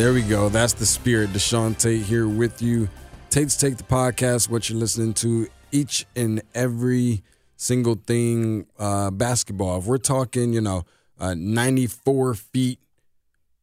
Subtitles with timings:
[0.00, 0.48] There we go.
[0.48, 1.28] That's the spirit.
[1.34, 2.88] Deshaun Tate here with you.
[3.28, 7.22] Tate's Take the Podcast, what you're listening to each and every
[7.56, 9.76] single thing uh, basketball.
[9.76, 10.84] If we're talking, you know,
[11.18, 12.78] uh, 94 feet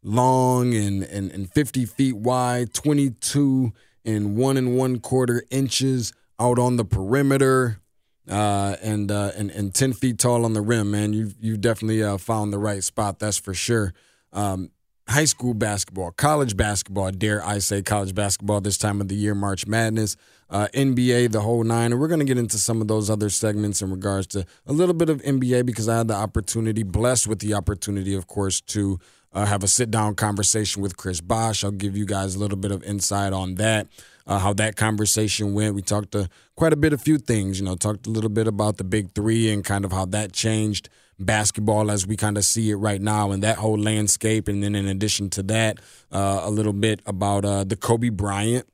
[0.04, 3.74] long and, and, and 50 feet wide, 22
[4.06, 7.82] and one and one quarter inches out on the perimeter,
[8.30, 11.14] uh, and, uh, and and 10 feet tall on the rim, man.
[11.14, 13.96] You've, you've definitely uh, found the right spot, that's for sure.
[14.32, 14.70] Um,
[15.08, 19.34] high school basketball, college basketball, dare I say college basketball this time of the year,
[19.34, 20.18] March Madness,
[20.50, 21.92] uh, NBA, the whole nine.
[21.92, 24.74] And we're going to get into some of those other segments in regards to a
[24.74, 28.60] little bit of NBA because I had the opportunity, blessed with the opportunity, of course,
[28.62, 29.00] to
[29.34, 31.64] uh, have a sit down conversation with Chris Bosh.
[31.64, 33.88] I'll give you guys a little bit of insight on that.
[34.26, 35.74] Uh, how that conversation went.
[35.74, 38.46] We talked to quite a bit, a few things, you know, talked a little bit
[38.46, 42.46] about the big three and kind of how that changed basketball as we kind of
[42.46, 44.48] see it right now and that whole landscape.
[44.48, 45.80] And then in addition to that,
[46.12, 48.68] uh, a little bit about uh, the Kobe Bryant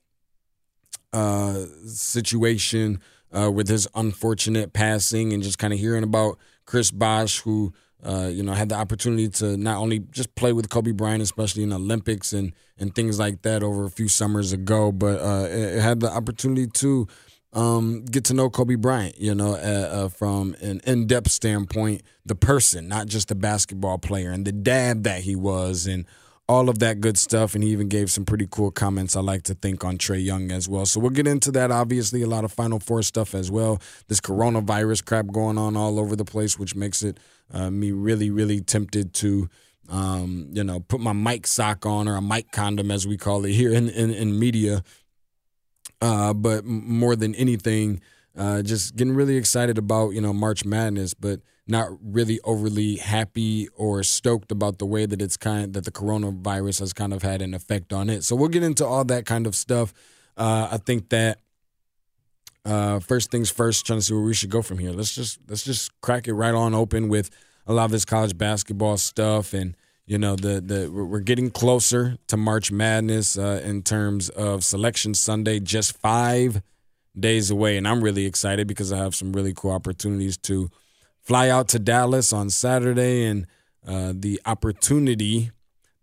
[1.13, 2.99] uh, situation
[3.31, 7.73] uh, with his unfortunate passing and just kind of hearing about Chris Bosh, who.
[8.05, 11.63] Uh, you know, had the opportunity to not only just play with Kobe Bryant, especially
[11.63, 15.77] in Olympics and and things like that over a few summers ago, but uh, it,
[15.77, 17.07] it had the opportunity to
[17.53, 22.01] um, get to know Kobe Bryant, you know, uh, uh, from an in depth standpoint,
[22.25, 26.05] the person, not just the basketball player, and the dad that he was, and
[26.49, 27.53] all of that good stuff.
[27.53, 30.51] And he even gave some pretty cool comments, I like to think, on Trae Young
[30.51, 30.85] as well.
[30.85, 31.71] So we'll get into that.
[31.71, 33.79] Obviously, a lot of Final Four stuff as well.
[34.07, 37.19] This coronavirus crap going on all over the place, which makes it
[37.51, 39.49] uh, me really, really tempted to.
[39.89, 43.43] Um, you know, put my mic sock on or a mic condom, as we call
[43.43, 44.81] it here in, in, in media,
[46.03, 48.01] uh, but more than anything,
[48.37, 53.69] uh, just getting really excited about you know March Madness, but not really overly happy
[53.73, 57.41] or stoked about the way that it's kind that the coronavirus has kind of had
[57.41, 58.25] an effect on it.
[58.25, 59.93] So we'll get into all that kind of stuff.
[60.35, 61.39] Uh, I think that
[62.65, 64.91] uh, first things first, trying to see where we should go from here.
[64.91, 67.29] Let's just let's just crack it right on open with
[67.65, 72.17] a lot of this college basketball stuff and you know the the we're getting closer
[72.27, 76.61] to March Madness uh, in terms of Selection Sunday, just five
[77.17, 80.69] days away, and I'm really excited because I have some really cool opportunities to
[81.21, 83.47] fly out to Dallas on Saturday, and
[83.87, 85.51] uh, the opportunity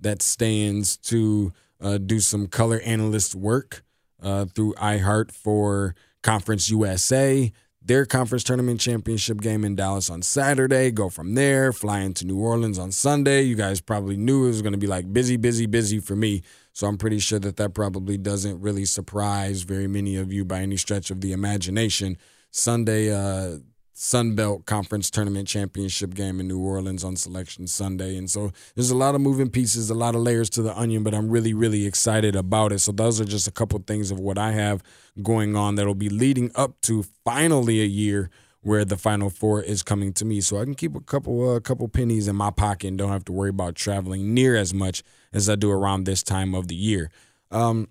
[0.01, 3.83] that stands to uh, do some color analyst work
[4.23, 7.53] uh, through iHeart for Conference USA
[7.91, 10.93] their conference tournament championship game in Dallas on Saturday.
[10.93, 13.43] Go from there, fly into New Orleans on Sunday.
[13.43, 16.43] You guys probably knew it was going to be like busy, busy, busy for me.
[16.73, 20.61] So I'm pretty sure that that probably doesn't really surprise very many of you by
[20.61, 22.17] any stretch of the imagination.
[22.53, 23.59] Sunday, uh,
[24.03, 28.17] Sun Belt Conference Tournament Championship game in New Orleans on Selection Sunday.
[28.17, 31.03] And so there's a lot of moving pieces, a lot of layers to the onion,
[31.03, 32.79] but I'm really, really excited about it.
[32.79, 34.83] So those are just a couple things of what I have
[35.23, 38.31] going on that'll be leading up to finally a year
[38.63, 40.41] where the Final Four is coming to me.
[40.41, 43.13] So I can keep a couple a uh, couple pennies in my pocket and don't
[43.13, 46.69] have to worry about traveling near as much as I do around this time of
[46.69, 47.11] the year.
[47.51, 47.89] Um,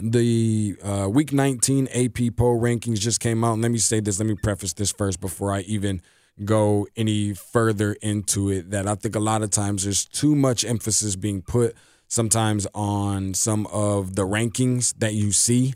[0.00, 3.54] the uh, week 19 AP poll rankings just came out.
[3.54, 6.02] And let me say this, let me preface this first before I even
[6.44, 8.70] go any further into it.
[8.70, 11.76] That I think a lot of times there's too much emphasis being put
[12.08, 15.74] sometimes on some of the rankings that you see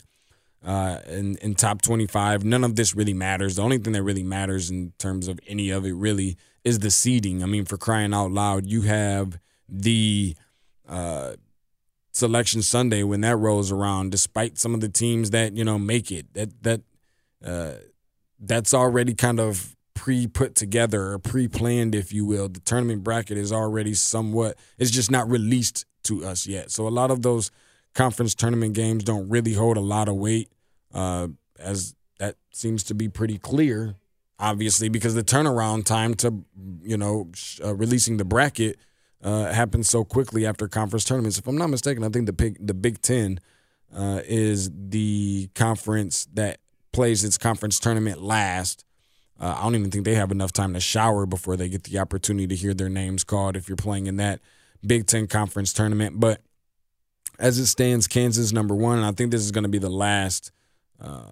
[0.65, 2.43] uh, in, in top 25.
[2.43, 3.55] None of this really matters.
[3.55, 6.91] The only thing that really matters in terms of any of it really is the
[6.91, 7.41] seeding.
[7.41, 10.35] I mean, for crying out loud, you have the.
[10.87, 11.33] Uh,
[12.19, 16.11] selection Sunday when that rolls around, despite some of the teams that you know make
[16.11, 16.33] it.
[16.33, 16.81] That that
[17.43, 17.71] uh,
[18.39, 22.49] that's already kind of pre put together or pre planned, if you will.
[22.49, 24.57] The tournament bracket is already somewhat.
[24.77, 26.71] It's just not released to us yet.
[26.71, 27.51] So a lot of those
[27.93, 30.49] conference tournament games don't really hold a lot of weight,
[30.93, 31.27] uh,
[31.57, 33.95] as that seems to be pretty clear.
[34.41, 36.45] Obviously, because the turnaround time to
[36.81, 37.31] you know
[37.63, 38.77] uh, releasing the bracket
[39.23, 41.37] uh, so quickly after conference tournaments.
[41.37, 43.39] If I'm not mistaken, I think the Big, the Big Ten
[43.95, 46.59] uh, is the conference that
[46.91, 48.85] plays its conference tournament last.
[49.39, 51.99] Uh, I don't even think they have enough time to shower before they get the
[51.99, 54.41] opportunity to hear their names called if you're playing in that
[54.85, 56.19] Big Ten conference tournament.
[56.19, 56.41] But
[57.37, 59.89] as it stands, Kansas number one, and I think this is going to be the
[59.89, 60.51] last
[61.01, 61.23] uh,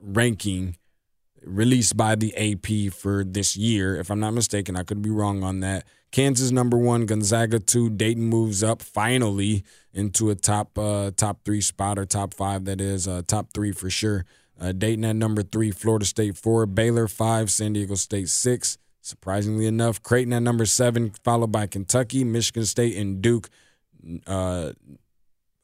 [0.00, 0.76] ranking
[1.46, 3.96] released by the AP for this year.
[3.96, 5.86] If I'm not mistaken, I could be wrong on that.
[6.10, 7.90] Kansas number one, Gonzaga two.
[7.90, 12.64] Dayton moves up finally into a top uh, top three spot or top five.
[12.66, 14.24] That is uh, top three for sure.
[14.60, 19.66] Uh, Dayton at number three, Florida State four, Baylor five, San Diego State six, surprisingly
[19.66, 20.02] enough.
[20.02, 23.50] Creighton at number seven, followed by Kentucky, Michigan State, and Duke
[24.26, 24.72] uh,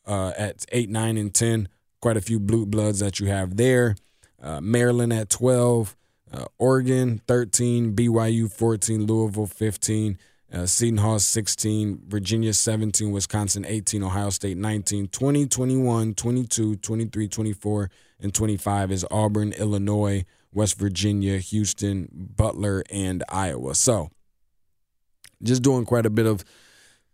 [0.07, 1.69] uh, at eight, nine, and 10.
[2.01, 3.95] Quite a few blue bloods that you have there.
[4.43, 5.97] Uh, Maryland at 12,
[6.33, 10.19] uh, Oregon 13, BYU 14, Louisville 15,
[10.53, 17.29] uh, Seton Hall 16, Virginia 17, Wisconsin 18, Ohio State 19, 20, 21, 22, 23,
[17.29, 17.91] 24,
[18.21, 23.75] and 25 is Auburn, Illinois, West Virginia, Houston, Butler, and Iowa.
[23.75, 24.11] So
[25.43, 26.45] just doing quite a bit of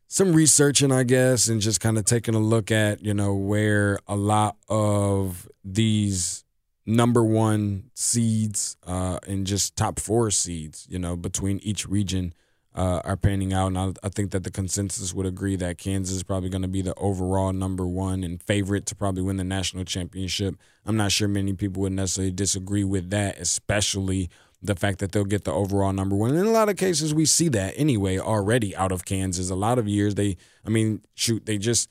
[0.08, 3.98] some researching, I guess, and just kind of taking a look at, you know, where
[4.06, 6.44] a lot of these
[6.86, 12.32] number one seeds uh, and just top four seeds, you know, between each region
[12.76, 13.68] uh, are panning out.
[13.68, 16.68] And I, I, think that the consensus would agree that Kansas is probably going to
[16.68, 20.56] be the overall number one and favorite to probably win the national championship.
[20.84, 24.28] I'm not sure many people would necessarily disagree with that, especially
[24.62, 26.30] the fact that they'll get the overall number one.
[26.30, 29.50] And in a lot of cases, we see that anyway already out of Kansas.
[29.50, 31.88] A lot of years, they, I mean, shoot, they just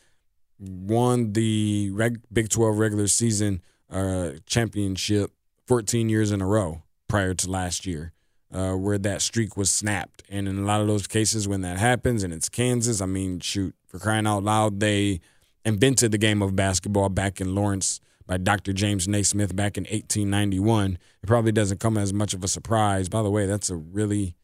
[0.59, 1.91] won the
[2.31, 5.31] Big 12 regular season uh, championship
[5.67, 8.13] 14 years in a row prior to last year
[8.53, 10.23] uh, where that streak was snapped.
[10.29, 13.39] And in a lot of those cases, when that happens and it's Kansas, I mean,
[13.39, 15.19] shoot, for crying out loud, they
[15.63, 18.73] invented the game of basketball back in Lawrence by Dr.
[18.73, 20.97] James Naismith back in 1891.
[21.21, 23.09] It probably doesn't come as much of a surprise.
[23.09, 24.35] By the way, that's a really.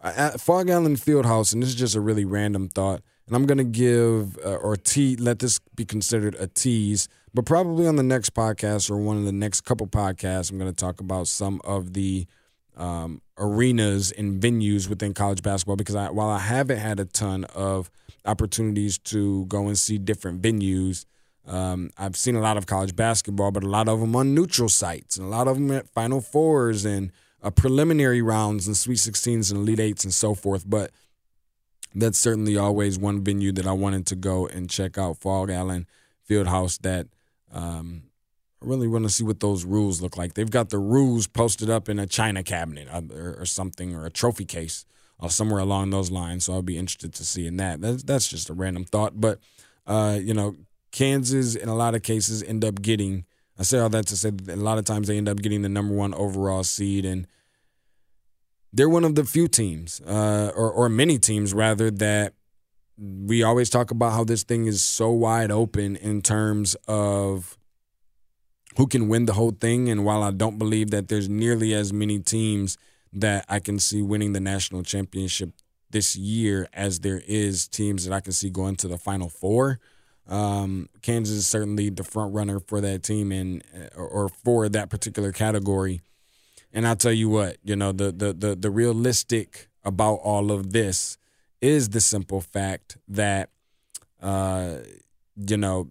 [0.00, 3.58] At Phog Allen Fieldhouse, and this is just a really random thought, and I'm going
[3.58, 8.02] to give uh, or te- let this be considered a tease, but probably on the
[8.02, 11.60] next podcast or one of the next couple podcasts, I'm going to talk about some
[11.62, 12.26] of the
[12.76, 17.44] um, arenas and venues within college basketball because I, while I haven't had a ton
[17.54, 17.90] of
[18.24, 21.04] opportunities to go and see different venues,
[21.46, 24.70] um, I've seen a lot of college basketball, but a lot of them on neutral
[24.70, 28.98] sites and a lot of them at Final Fours and uh, preliminary rounds and Sweet
[28.98, 30.64] 16s and Elite Eights and so forth.
[30.68, 30.90] But
[31.94, 35.86] that's certainly always one venue that I wanted to go and check out, Phog Allen
[36.28, 37.06] Fieldhouse, that
[37.52, 38.02] um,
[38.62, 40.34] I really want to see what those rules look like.
[40.34, 44.04] They've got the rules posted up in a china cabinet uh, or, or something, or
[44.04, 44.84] a trophy case,
[45.18, 46.44] or somewhere along those lines.
[46.44, 47.80] So I'll be interested to see in that.
[47.80, 49.38] That's, that's just a random thought, but
[49.86, 50.56] uh, you know,
[50.90, 53.24] Kansas in a lot of cases end up getting.
[53.58, 55.62] I say all that to say that a lot of times they end up getting
[55.62, 57.26] the number one overall seed, and
[58.72, 62.34] they're one of the few teams, uh, or or many teams rather, that
[62.98, 67.56] we always talk about how this thing is so wide open in terms of
[68.76, 69.88] who can win the whole thing.
[69.88, 72.76] And while I don't believe that there's nearly as many teams
[73.12, 75.50] that I can see winning the national championship
[75.90, 79.78] this year as there is teams that I can see going to the Final Four.
[80.28, 83.62] Um, Kansas is certainly the front runner for that team and
[83.96, 86.02] or for that particular category.
[86.72, 90.72] And I'll tell you what, you know, the the the, the realistic about all of
[90.72, 91.18] this
[91.60, 93.50] is the simple fact that
[94.22, 94.78] uh,
[95.36, 95.88] you know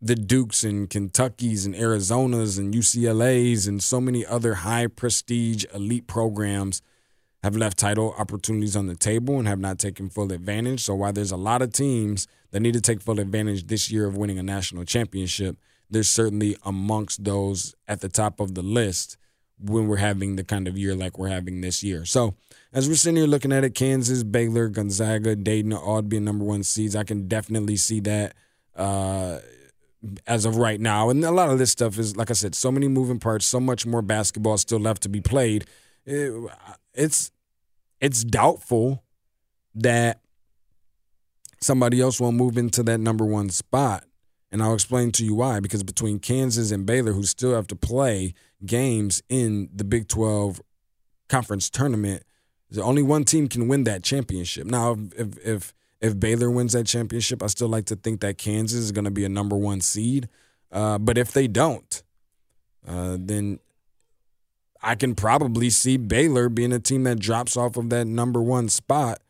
[0.00, 6.06] the Dukes and Kentuckys and Arizonas and UCLA's and so many other high prestige elite
[6.06, 6.82] programs
[7.42, 10.82] have left title opportunities on the table and have not taken full advantage.
[10.82, 14.06] So while there's a lot of teams that need to take full advantage this year
[14.06, 15.56] of winning a national championship,
[15.90, 19.16] there's certainly amongst those at the top of the list
[19.60, 22.04] when we're having the kind of year like we're having this year.
[22.04, 22.34] So
[22.72, 26.62] as we're sitting here looking at it, Kansas, Baylor, Gonzaga, Dayton all being number one
[26.62, 28.34] seeds, I can definitely see that.
[28.76, 29.40] Uh,
[30.26, 31.10] as of right now.
[31.10, 33.60] And a lot of this stuff is, like I said, so many moving parts, so
[33.60, 35.66] much more basketball still left to be played.
[36.06, 36.32] It,
[36.94, 37.30] it's
[38.00, 39.02] it's doubtful
[39.74, 40.20] that
[41.60, 44.04] somebody else won't move into that number one spot.
[44.50, 45.60] And I'll explain to you why.
[45.60, 48.34] Because between Kansas and Baylor, who still have to play
[48.64, 50.60] games in the Big 12
[51.28, 52.22] conference tournament,
[52.80, 54.66] only one team can win that championship.
[54.66, 58.78] Now, if if if Baylor wins that championship, I still like to think that Kansas
[58.78, 60.28] is going to be a number one seed.
[60.70, 62.02] Uh, but if they don't,
[62.86, 63.58] uh, then
[64.82, 68.68] I can probably see Baylor being a team that drops off of that number one
[68.68, 69.20] spot.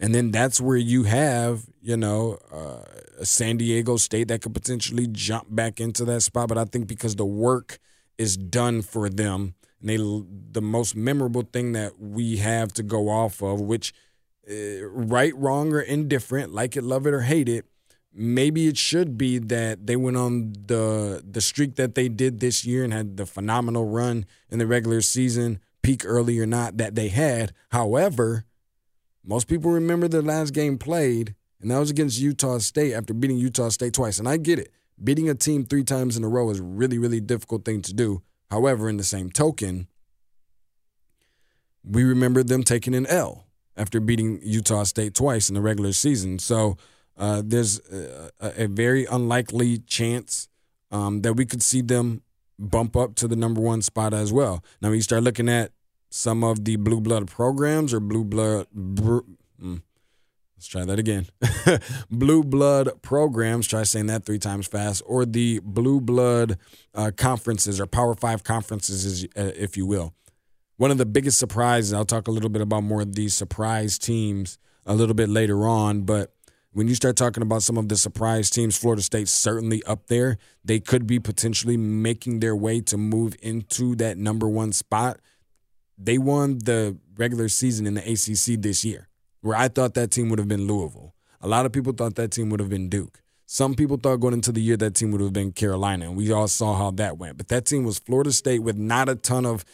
[0.00, 2.84] And then that's where you have, you know, uh,
[3.18, 6.48] a San Diego State that could potentially jump back into that spot.
[6.48, 7.80] But I think because the work
[8.18, 13.08] is done for them, and they the most memorable thing that we have to go
[13.08, 13.94] off of, which–
[14.50, 17.66] uh, right, wrong, or indifferent, like it, love it, or hate it,
[18.14, 22.64] maybe it should be that they went on the the streak that they did this
[22.64, 26.94] year and had the phenomenal run in the regular season, peak early or not, that
[26.94, 27.52] they had.
[27.70, 28.46] However,
[29.22, 33.36] most people remember the last game played, and that was against Utah State after beating
[33.36, 34.18] Utah State twice.
[34.18, 34.72] And I get it.
[35.02, 38.22] Beating a team three times in a row is really, really difficult thing to do.
[38.50, 39.88] However, in the same token,
[41.84, 46.38] we remember them taking an L after beating Utah State twice in the regular season.
[46.38, 46.76] So
[47.16, 50.48] uh, there's a, a, very unlikely chance
[50.90, 52.22] um, that we could see them
[52.58, 54.64] bump up to the number one spot as well.
[54.80, 55.72] Now, when you start looking at
[56.10, 58.66] some of the blue blood programs or blue blood.
[58.72, 59.20] Br-
[59.62, 59.82] mm,
[60.58, 61.28] let's try that again.
[62.10, 66.58] blue blood programs, try saying that three times fast, or the blue blood
[66.94, 70.14] uh, conferences or Power Five conferences, uh, if you will.
[70.76, 73.98] One of the biggest surprises, I'll talk a little bit about more of these surprise
[73.98, 76.34] teams a little bit later on, but
[76.72, 80.38] when you start talking about some of the surprise teams, Florida State's certainly up there.
[80.64, 85.18] They could be potentially making their way to move into that number one spot
[85.98, 89.07] they won the regular season in the ACC this year,
[89.40, 91.14] where I thought that team would have been Louisville.
[91.40, 93.22] A lot of people thought that team would have been Duke.
[93.46, 96.30] Some people thought going into the year that team would have been Carolina, and we
[96.32, 97.38] all saw how that went.
[97.38, 99.64] But that team was Florida State with not a ton of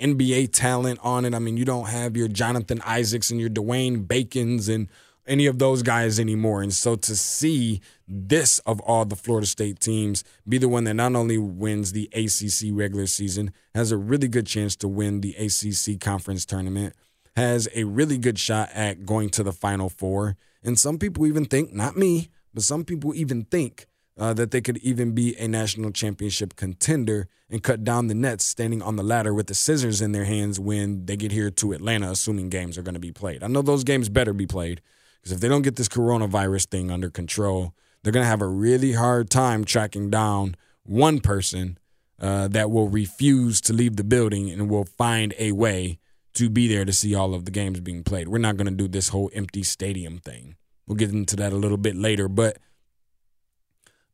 [0.00, 1.34] NBA talent on it.
[1.34, 4.88] I mean, you don't have your Jonathan Isaacs and your Dwayne Bacons and
[5.26, 6.62] any of those guys anymore.
[6.62, 10.94] And so to see this of all the Florida State teams be the one that
[10.94, 15.34] not only wins the ACC regular season, has a really good chance to win the
[15.34, 16.94] ACC conference tournament,
[17.36, 20.36] has a really good shot at going to the Final Four.
[20.64, 23.86] And some people even think, not me, but some people even think
[24.18, 28.44] uh, that they could even be a national championship contender and cut down the nets
[28.44, 31.72] standing on the ladder with the scissors in their hands when they get here to
[31.72, 33.42] Atlanta, assuming games are going to be played.
[33.42, 34.80] I know those games better be played
[35.20, 38.48] because if they don't get this coronavirus thing under control, they're going to have a
[38.48, 41.78] really hard time tracking down one person
[42.18, 45.98] uh, that will refuse to leave the building and will find a way
[46.36, 48.28] to be there to see all of the games being played.
[48.28, 50.56] We're not going to do this whole empty stadium thing.
[50.86, 52.58] We'll get into that a little bit later, but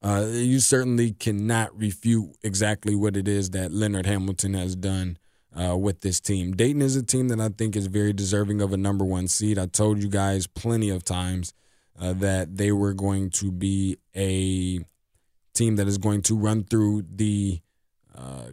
[0.02, 5.18] uh, you certainly cannot refute exactly what it is that Leonard Hamilton has done
[5.54, 6.54] uh, with this team.
[6.54, 9.58] Dayton is a team that I think is very deserving of a number one seed.
[9.58, 11.54] I told you guys plenty of times
[12.00, 14.80] uh, that they were going to be a
[15.54, 17.60] team that is going to run through the
[18.16, 18.46] uh,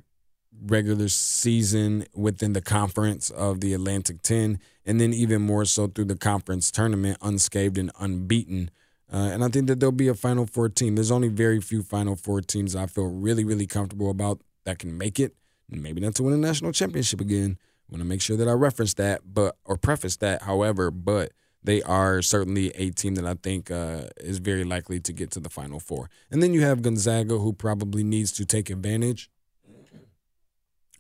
[0.66, 6.06] regular season within the conference of the Atlantic 10, and then even more so through
[6.06, 8.72] the conference tournament, unscathed and unbeaten.
[9.12, 10.96] Uh, and I think that there'll be a Final Four team.
[10.96, 14.98] There's only very few Final Four teams I feel really, really comfortable about that can
[14.98, 15.36] make it
[15.70, 17.58] maybe not to win a national championship again.
[17.60, 20.44] I want to make sure that I reference that, but or preface that.
[20.44, 21.32] However, but
[21.64, 25.40] they are certainly a team that I think uh, is very likely to get to
[25.40, 26.10] the Final Four.
[26.32, 29.30] And then you have Gonzaga, who probably needs to take advantage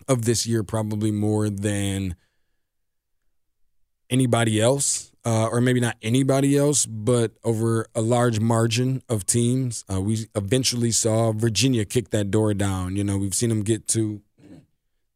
[0.09, 2.15] of this year, probably more than
[4.09, 9.85] anybody else, uh, or maybe not anybody else, but over a large margin of teams.
[9.91, 12.95] Uh, we eventually saw Virginia kick that door down.
[12.95, 14.21] You know, we've seen them get to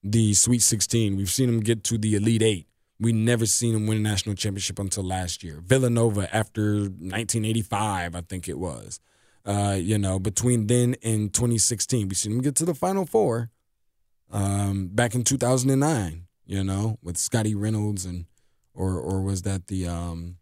[0.03, 1.17] the Sweet 16.
[1.17, 2.67] We've seen them get to the Elite Eight.
[2.99, 5.61] We never seen them win a national championship until last year.
[5.65, 8.99] Villanova after 1985, I think it was.
[9.45, 13.49] Uh, you know, between then and 2016, we seen them get to the Final Four.
[14.33, 18.25] Um, back in 2009, you know, with Scottie Reynolds and
[18.73, 20.37] or or was that the um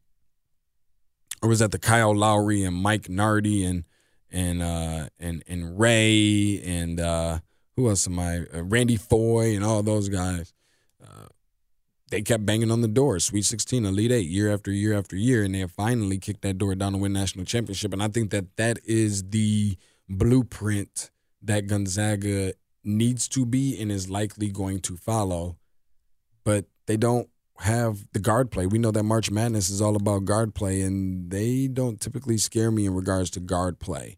[1.43, 3.83] or was that the Kyle Lowry and Mike Nardi and
[4.31, 7.39] and uh and and Ray and uh
[7.75, 8.45] who else am I?
[8.53, 10.53] Uh, Randy Foye and all those guys.
[11.01, 11.27] Uh,
[12.09, 13.19] they kept banging on the door.
[13.19, 16.75] Sweet 16, Elite Eight, year after year after year, and they finally kicked that door
[16.75, 17.93] down to win national championship.
[17.93, 19.77] And I think that that is the
[20.09, 21.09] blueprint
[21.41, 25.57] that Gonzaga needs to be and is likely going to follow.
[26.43, 28.65] But they don't have the guard play.
[28.65, 32.71] We know that March Madness is all about guard play, and they don't typically scare
[32.71, 34.17] me in regards to guard play.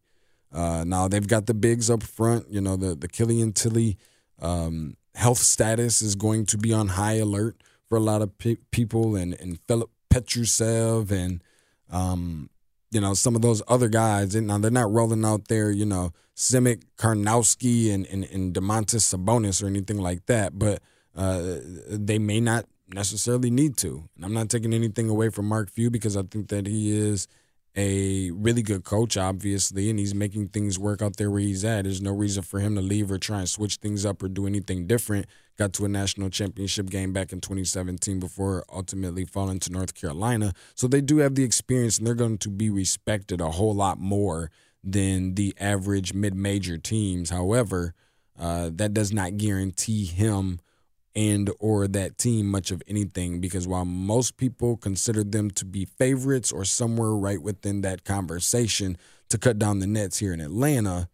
[0.52, 2.50] Uh, now they've got the bigs up front.
[2.50, 3.98] You know the the Killian Tilly
[4.42, 8.58] um, health status is going to be on high alert for a lot of pe-
[8.72, 11.44] people, and and Filip Petrusev and
[11.92, 12.50] um,
[12.94, 14.36] you know some of those other guys.
[14.36, 19.14] And now they're not rolling out there, you know, Przemek Karnowski and and, and Domantas
[19.14, 20.82] Sabonis or anything like that, but
[21.16, 21.58] uh,
[21.88, 24.08] they may not necessarily need to.
[24.16, 27.28] And I'm not taking anything away from Mark Few because I think that he is
[27.76, 31.84] a really good coach, obviously, and he's making things work out there where he's at.
[31.84, 34.46] There's no reason for him to leave or try and switch things up or do
[34.46, 35.26] anything different.
[35.58, 40.54] Got to a national championship game back in 2017 before ultimately falling to North Carolina.
[40.76, 44.00] So they do have the experience and they're going to be respected a whole lot
[44.00, 44.52] more
[44.84, 47.32] than the average mid major teams.
[47.32, 47.94] However,
[48.38, 50.60] uh, that does not guarantee him
[51.16, 55.86] and or that team much of anything because while most people consider them to be
[55.86, 58.98] favorites or somewhere right within that conversation
[59.30, 61.10] to cut down the nets here in Atlanta,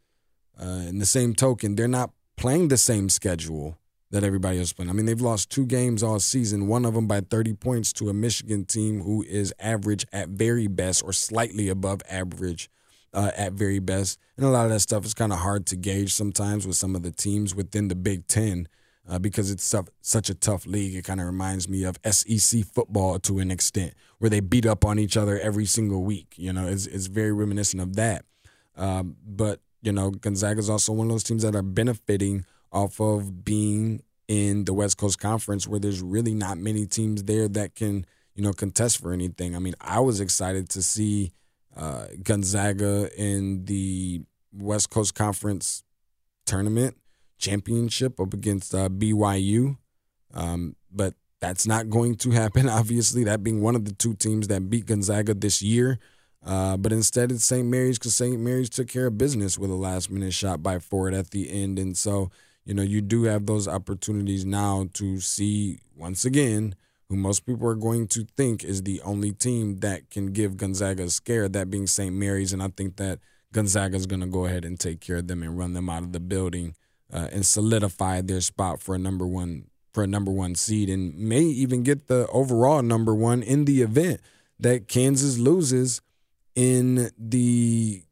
[0.61, 3.77] uh, in the same token, they're not playing the same schedule
[4.11, 4.89] that everybody else playing.
[4.89, 8.09] I mean, they've lost two games all season, one of them by 30 points to
[8.09, 12.69] a Michigan team who is average at very best or slightly above average
[13.13, 14.17] uh, at very best.
[14.37, 16.95] And a lot of that stuff is kind of hard to gauge sometimes with some
[16.95, 18.67] of the teams within the Big Ten
[19.09, 20.95] uh, because it's such a tough league.
[20.95, 24.85] It kind of reminds me of SEC football to an extent, where they beat up
[24.85, 26.33] on each other every single week.
[26.37, 28.25] You know, it's, it's very reminiscent of that.
[28.77, 32.99] Um, but, you know, Gonzaga is also one of those teams that are benefiting– off
[32.99, 37.75] of being in the West Coast Conference where there's really not many teams there that
[37.75, 39.55] can, you know, contest for anything.
[39.55, 41.31] I mean, I was excited to see
[41.75, 44.21] uh, Gonzaga in the
[44.53, 45.83] West Coast Conference
[46.45, 46.97] tournament
[47.39, 49.77] championship up against uh, BYU.
[50.33, 54.47] Um, but that's not going to happen, obviously, that being one of the two teams
[54.49, 55.97] that beat Gonzaga this year.
[56.45, 57.67] Uh, but instead, it's St.
[57.67, 58.39] Mary's because St.
[58.39, 61.79] Mary's took care of business with a last minute shot by Ford at the end.
[61.79, 62.29] And so
[62.69, 66.75] you know, you do have those opportunities now to see once again
[67.07, 71.05] who most people are going to think is the only team that can give Gonzaga
[71.05, 72.13] a scare, that being St.
[72.13, 72.53] Mary's.
[72.53, 75.41] And I think that Gonzaga is going to go ahead and take care of them
[75.41, 76.75] and run them out of the building
[77.13, 81.17] uh, and solidify their spot for a number one for a number one seed and
[81.17, 84.21] may even get the overall number one in the event
[84.59, 86.01] that Kansas loses
[86.55, 88.03] in the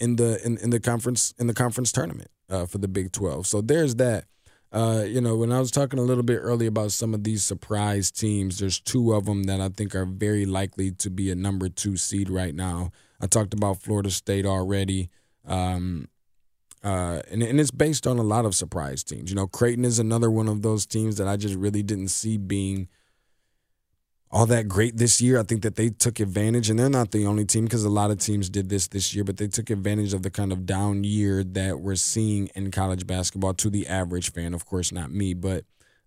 [0.00, 3.46] in the in, in the conference in the conference tournament uh, for the Big 12.
[3.46, 4.24] So there's that.
[4.72, 7.44] Uh, you know, when I was talking a little bit earlier about some of these
[7.44, 11.36] surprise teams, there's two of them that I think are very likely to be a
[11.36, 12.90] number two seed right now.
[13.20, 15.10] I talked about Florida State already.
[15.46, 16.08] Um,
[16.84, 19.30] uh, and, and it's based on a lot of surprise teams.
[19.30, 22.36] You know, Creighton is another one of those teams that I just really didn't see
[22.38, 22.88] being–
[24.34, 25.38] all that great this year.
[25.38, 28.10] I think that they took advantage, and they're not the only team because a lot
[28.10, 31.04] of teams did this this year, but they took advantage of the kind of down
[31.04, 34.52] year that we're seeing in college basketball to the average fan.
[34.52, 35.64] Of course, not me, but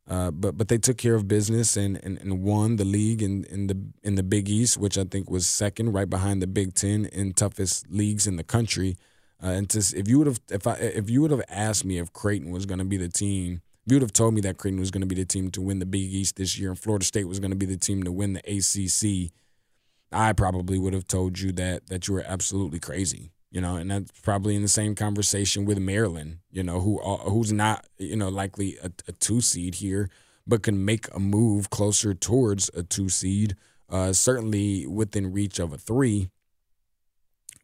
[0.09, 3.45] uh, but but they took care of business and, and, and won the league in,
[3.45, 6.73] in the in the Big East, which I think was second, right behind the Big
[6.73, 8.97] Ten in toughest leagues in the country.
[9.43, 11.97] Uh, and to, if you would have if I if you would have asked me
[11.97, 14.82] if Creighton was going to be the team you would have told me that Creighton
[14.82, 17.06] was going to be the team to win the Big East this year and Florida
[17.06, 19.32] State was going to be the team to win the ACC,
[20.12, 23.32] I probably would have told you that that you were absolutely crazy.
[23.50, 26.39] You know, and that's probably in the same conversation with Maryland.
[26.52, 30.10] You know, who who's not you know likely a, a two seed here,
[30.45, 33.56] but can make a move closer towards a two seed.
[33.89, 36.30] Uh, certainly within reach of a three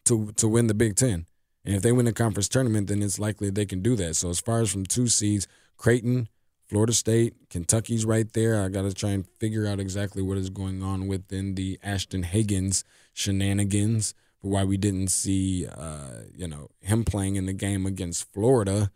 [0.06, 1.26] to to win the Big Ten.
[1.65, 4.15] And if they win the conference tournament, then it's likely they can do that.
[4.15, 5.47] So as far as from two seeds,
[5.78, 6.28] Creighton,
[6.67, 8.62] Florida State, Kentucky's right there.
[8.62, 12.23] I got to try and figure out exactly what is going on within the Ashton
[12.23, 17.86] Hagans shenanigans for why we didn't see, uh, you know, him playing in the game
[17.86, 18.91] against Florida.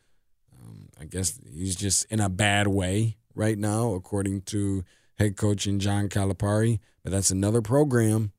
[0.53, 4.84] Um, I guess he's just in a bad way right now, according to
[5.17, 6.80] head coach and John Calipari.
[7.03, 8.32] But that's another program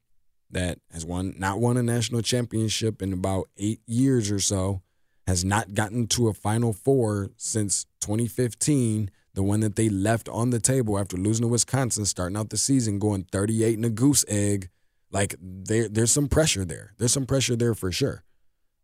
[0.50, 4.82] that has won not won a national championship in about eight years or so
[5.28, 10.48] has not gotten to a Final Four since 2015, the one that they left on
[10.48, 14.24] the table after losing to Wisconsin, starting out the season going 38 in a goose
[14.26, 14.70] egg.
[15.10, 16.94] Like there, there's some pressure there.
[16.96, 18.24] There's some pressure there for sure.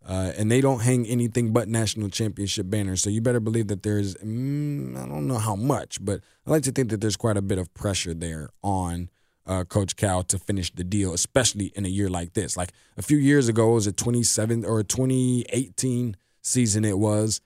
[0.06, 3.02] Uh, and they don't hang anything but national championship banners.
[3.02, 6.62] So you better believe that there's, mm, I don't know how much, but I like
[6.64, 9.08] to think that there's quite a bit of pressure there on
[9.46, 12.56] uh, Coach Cal to finish the deal, especially in a year like this.
[12.56, 16.16] Like a few years ago, it was a 27 or 2018?
[16.44, 17.40] season it was,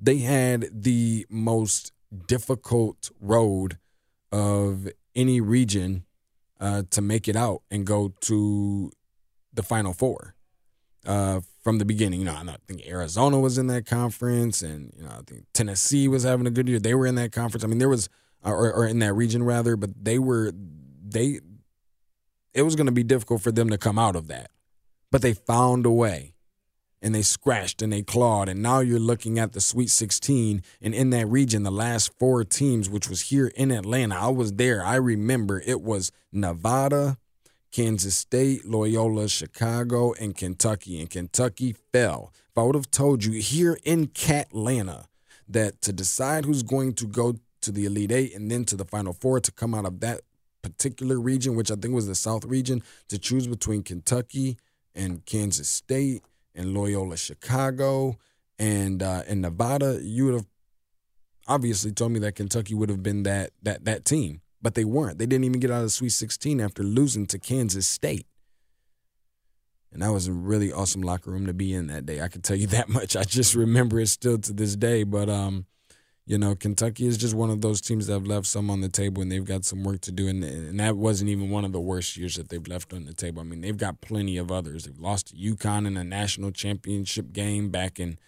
[0.00, 1.92] they had the most
[2.26, 3.78] difficult road
[4.32, 6.04] of any region
[6.60, 8.90] uh, to make it out and go to
[9.52, 10.34] the Final Four
[11.06, 12.20] uh, from the beginning.
[12.20, 16.08] You know, I think Arizona was in that conference, and you know, I think Tennessee
[16.08, 16.78] was having a good year.
[16.78, 17.64] They were in that conference.
[17.64, 18.08] I mean, there was,
[18.44, 20.52] or, or in that region rather, but they were
[21.02, 21.40] they.
[22.52, 24.50] It was going to be difficult for them to come out of that,
[25.10, 26.34] but they found a way
[27.04, 28.48] and they scratched and they clawed.
[28.48, 30.62] And now you're looking at the Sweet 16.
[30.80, 34.54] And in that region, the last four teams, which was here in Atlanta, I was
[34.54, 34.82] there.
[34.82, 37.18] I remember it was Nevada,
[37.70, 40.98] Kansas State, Loyola, Chicago, and Kentucky.
[40.98, 42.32] And Kentucky fell.
[42.50, 45.04] If I would have told you here in Catlanta
[45.46, 48.84] that to decide who's going to go to the Elite Eight and then to the
[48.84, 50.22] Final Four to come out of that
[50.62, 54.56] particular region, which I think was the South region, to choose between Kentucky
[54.94, 56.22] and Kansas State
[56.54, 58.16] and Loyola Chicago
[58.58, 60.46] and uh, in Nevada, you would have
[61.46, 65.18] obviously told me that Kentucky would have been that that that team, but they weren't.
[65.18, 68.26] They didn't even get out of the Sweet 16 after losing to Kansas State.
[69.92, 72.20] And that was a really awesome locker room to be in that day.
[72.20, 73.16] I can tell you that much.
[73.16, 75.04] I just remember it still to this day.
[75.04, 75.66] But um,
[76.26, 78.88] you know, Kentucky is just one of those teams that have left some on the
[78.88, 80.26] table and they've got some work to do.
[80.26, 83.12] And, and that wasn't even one of the worst years that they've left on the
[83.12, 83.40] table.
[83.40, 84.84] I mean, they've got plenty of others.
[84.84, 88.18] They've lost to UConn in a national championship game back in,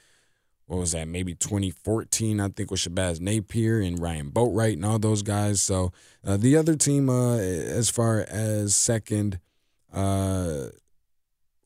[0.67, 4.99] what was that, maybe 2014, I think, with Shabazz Napier and Ryan Boatright and all
[4.99, 5.63] those guys.
[5.63, 5.93] So
[6.27, 9.39] uh, the other team, uh, as far as second,
[9.95, 10.67] uh,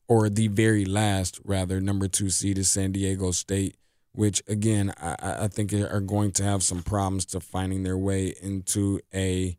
[0.07, 3.75] or the very last, rather, number two seed is San Diego State
[4.13, 8.33] which again I, I think are going to have some problems to finding their way
[8.41, 9.57] into a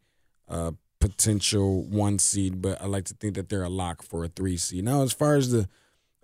[0.49, 2.63] uh, potential one seed.
[2.63, 4.85] But I like to think that they're a lock for a three seed.
[4.85, 5.69] Now, as far as the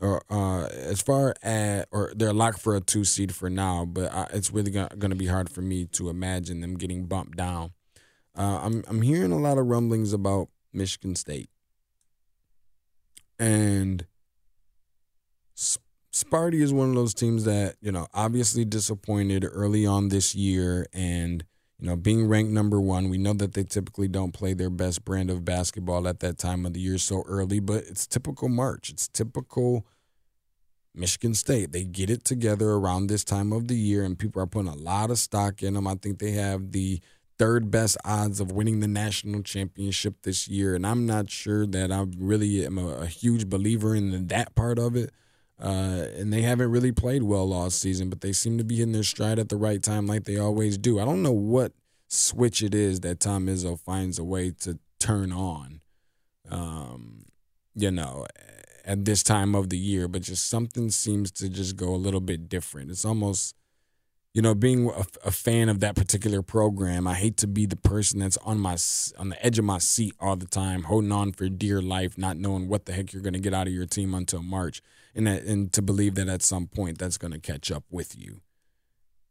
[0.00, 3.84] or uh, as far as or they're a lock for a two seed for now,
[3.84, 7.36] but I, it's really going to be hard for me to imagine them getting bumped
[7.36, 7.72] down.
[8.36, 11.50] Uh, I'm I'm hearing a lot of rumblings about Michigan State,
[13.38, 14.06] and
[16.18, 20.86] Sparty is one of those teams that, you know, obviously disappointed early on this year
[20.92, 21.44] and,
[21.78, 25.04] you know, being ranked number one, we know that they typically don't play their best
[25.04, 28.90] brand of basketball at that time of the year so early, but it's typical March.
[28.90, 29.86] It's typical
[30.92, 31.70] Michigan State.
[31.70, 34.74] They get it together around this time of the year, and people are putting a
[34.74, 35.86] lot of stock in them.
[35.86, 37.00] I think they have the
[37.38, 41.92] third best odds of winning the national championship this year, and I'm not sure that
[41.92, 45.12] I really am a, a huge believer in that part of it.
[45.60, 48.92] Uh, and they haven't really played well all season, but they seem to be in
[48.92, 51.00] their stride at the right time, like they always do.
[51.00, 51.72] I don't know what
[52.06, 55.80] switch it is that Tom Izzo finds a way to turn on,
[56.50, 57.24] um,
[57.74, 58.26] you know,
[58.84, 62.20] at this time of the year, but just something seems to just go a little
[62.20, 62.90] bit different.
[62.90, 63.54] It's almost
[64.38, 67.74] you know, being a, a, fan of that particular program, I hate to be the
[67.74, 68.76] person that's on my
[69.18, 72.36] on the edge of my seat all the time, holding on for dear life, not
[72.36, 74.80] knowing what the heck you're going to get out of your team until March,
[75.12, 78.16] and that, and to believe that at some point that's going to catch up with
[78.16, 78.40] you,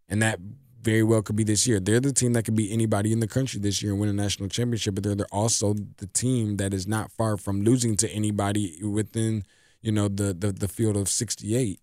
[0.09, 0.41] and that
[0.81, 1.79] very well could be this year.
[1.79, 4.13] They're the team that could be anybody in the country this year and win a
[4.13, 8.09] national championship, but they're, they're also the team that is not far from losing to
[8.09, 9.45] anybody within
[9.81, 11.79] you know the the, the field of 68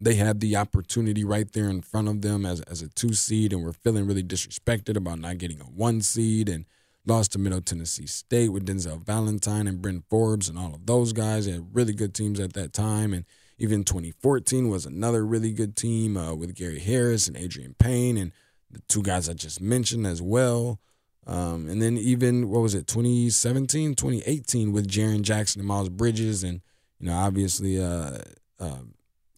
[0.00, 3.52] they had the opportunity right there in front of them as, as a two seed
[3.52, 6.66] and were feeling really disrespected about not getting a one seed and
[7.06, 11.12] lost to Middle Tennessee State with Denzel Valentine and Bryn Forbes and all of those
[11.12, 11.46] guys.
[11.46, 13.14] They had really good teams at that time.
[13.14, 13.24] And
[13.58, 18.32] even 2014 was another really good team uh, with Gary Harris and Adreian Payne and
[18.70, 20.80] the two guys I just mentioned as well.
[21.26, 26.44] Um, and then even, what was it, 2017, 2018 with Jaren Jackson and Miles Bridges.
[26.44, 26.60] And,
[27.00, 28.18] you know, obviously uh,
[28.60, 28.78] uh,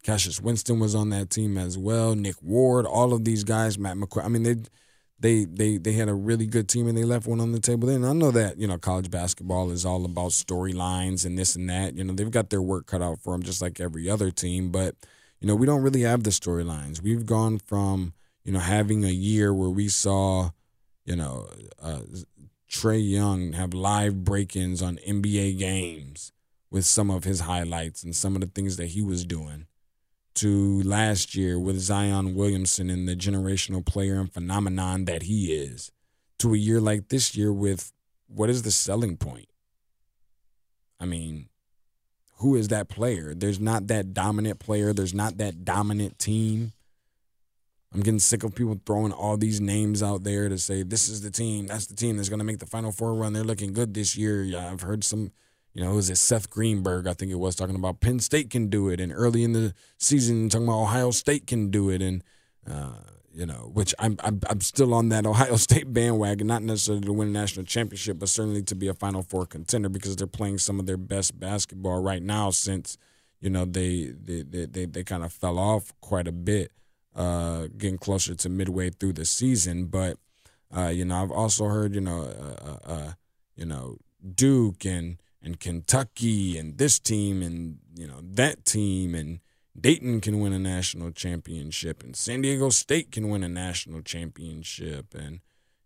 [0.03, 2.15] Cassius Winston was on that team as well.
[2.15, 4.25] Nick Ward, all of these guys, Matt McQuarrie.
[4.25, 4.57] I mean, they
[5.21, 7.89] they they they had a really good team and they left one on the table.
[7.89, 11.69] And I know that you know college basketball is all about storylines and this and
[11.69, 11.97] that.
[11.97, 14.71] You know they've got their work cut out for them just like every other team.
[14.71, 14.95] But
[15.41, 17.03] you know we don't really have the storylines.
[17.03, 18.13] We've gone from
[18.45, 20.51] you know having a year where we saw
[21.05, 21.49] you know
[21.83, 22.03] uh,
[22.71, 26.33] Trae Young have live break-ins on NBA games
[26.71, 29.67] with some of his highlights and some of the things that he was doing
[30.39, 35.91] to last year with Zion Williamson and the generational player and phenomenon that he is,
[36.39, 37.93] to a year like this year with
[38.29, 39.49] what is the selling point?
[41.01, 41.49] I mean,
[42.37, 43.35] who is that player?
[43.35, 46.73] There's not that dominant player, there's not that dominant team.
[47.93, 51.23] I'm getting sick of people throwing all these names out there to say this is
[51.23, 53.33] the team, that's the team that's going to make the Final Four run.
[53.33, 54.43] They're looking good this year.
[54.43, 55.33] Yeah, I've heard some
[55.75, 57.07] you know, was it Seth Greenberg?
[57.07, 59.75] I think it was talking about Penn State can do it, and early in the
[59.99, 62.25] season talking about Ohio State can do it, and
[62.69, 62.95] uh,
[63.33, 67.13] you know, which I'm, I'm I'm still on that Ohio State bandwagon, not necessarily to
[67.13, 70.59] win a national championship, but certainly to be a Final Four contender because they're playing
[70.59, 72.99] some of their best basketball right now since
[73.41, 76.73] you know they they they they, they kind of fell off quite a bit,
[77.15, 80.19] uh, getting closer to midway through the season, but.
[80.71, 83.13] Uh, you know, I've also heard, you know, uh, uh, uh
[83.57, 83.97] you know,
[84.35, 89.41] Duke and and Kentucky and this team and you know that team and
[89.79, 95.15] Dayton can win a national championship and San Diego State can win a national championship.
[95.15, 95.41] And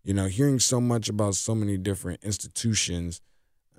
[0.04, 3.20] you know hearing so much about so many different institutions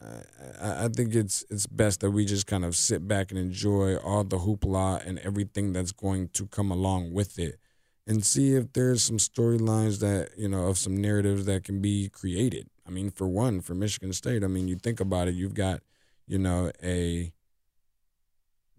[0.01, 0.23] uh,
[0.61, 3.95] I, I think it's it's best that we just kind of sit back and enjoy
[3.97, 7.59] all the hoopla and everything that's going to come along with it
[8.05, 12.09] and see if there's some storylines that you know of some narratives that can be
[12.09, 15.53] created I mean, for one, for Michigan State, I mean, you think about it, you've
[15.53, 15.81] got,
[16.27, 17.31] you know, a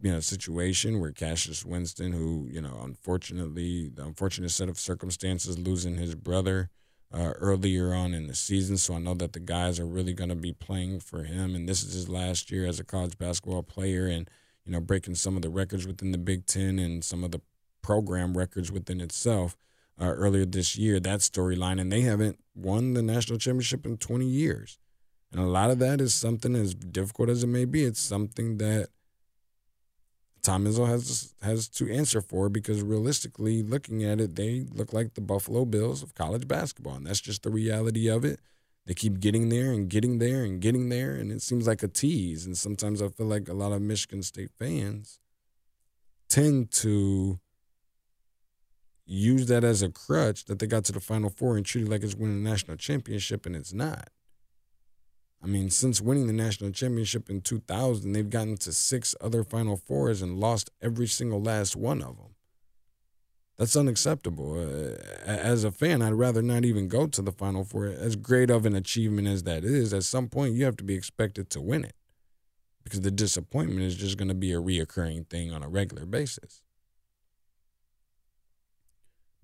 [0.01, 5.59] you know situation where Cassius Winston, who you know, unfortunately, the unfortunate set of circumstances,
[5.59, 6.71] losing his brother
[7.13, 8.77] uh, earlier on in the season.
[8.77, 11.69] So I know that the guys are really going to be playing for him, and
[11.69, 14.29] this is his last year as a college basketball player, and
[14.65, 17.41] you know, breaking some of the records within the Big Ten and some of the
[17.83, 19.57] program records within itself.
[20.01, 24.27] Uh, earlier this year, that storyline, and they haven't won the national championship in 20
[24.27, 24.77] years.
[25.31, 27.85] And a lot of that is something as difficult as it may be.
[27.85, 28.89] It's something that
[30.45, 35.15] Tom Izzo has has to answer for because realistically, looking at it, they look like
[35.15, 38.41] the Buffalo Bills of college basketball, and that's just the reality of it.
[38.87, 41.89] They keep getting there and getting there and getting there, and it seems like a
[41.89, 42.45] tease.
[42.45, 45.19] And sometimes I feel like a lot of Michigan State fans
[46.29, 47.41] tend to
[49.07, 51.91] use that as a crutch that they got to the Final Four and treat it
[51.91, 54.09] like it's winning a national championship, and it's not.
[55.43, 59.77] I mean, since winning the national championship in 2000, they've gotten to six other Final
[59.77, 62.35] Fours and lost every single last one of them.
[63.59, 64.59] That's unacceptable.
[64.59, 67.87] Uh, as a fan, I'd rather not even go to the Final Four.
[67.87, 70.95] As great of an achievement as that is, at some point you have to be
[70.95, 71.95] expected to win it
[72.83, 76.63] because the disappointment is just going to be a reoccurring thing on a regular basis.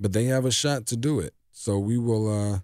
[0.01, 1.35] But they have a shot to do it.
[1.53, 2.61] So we will uh,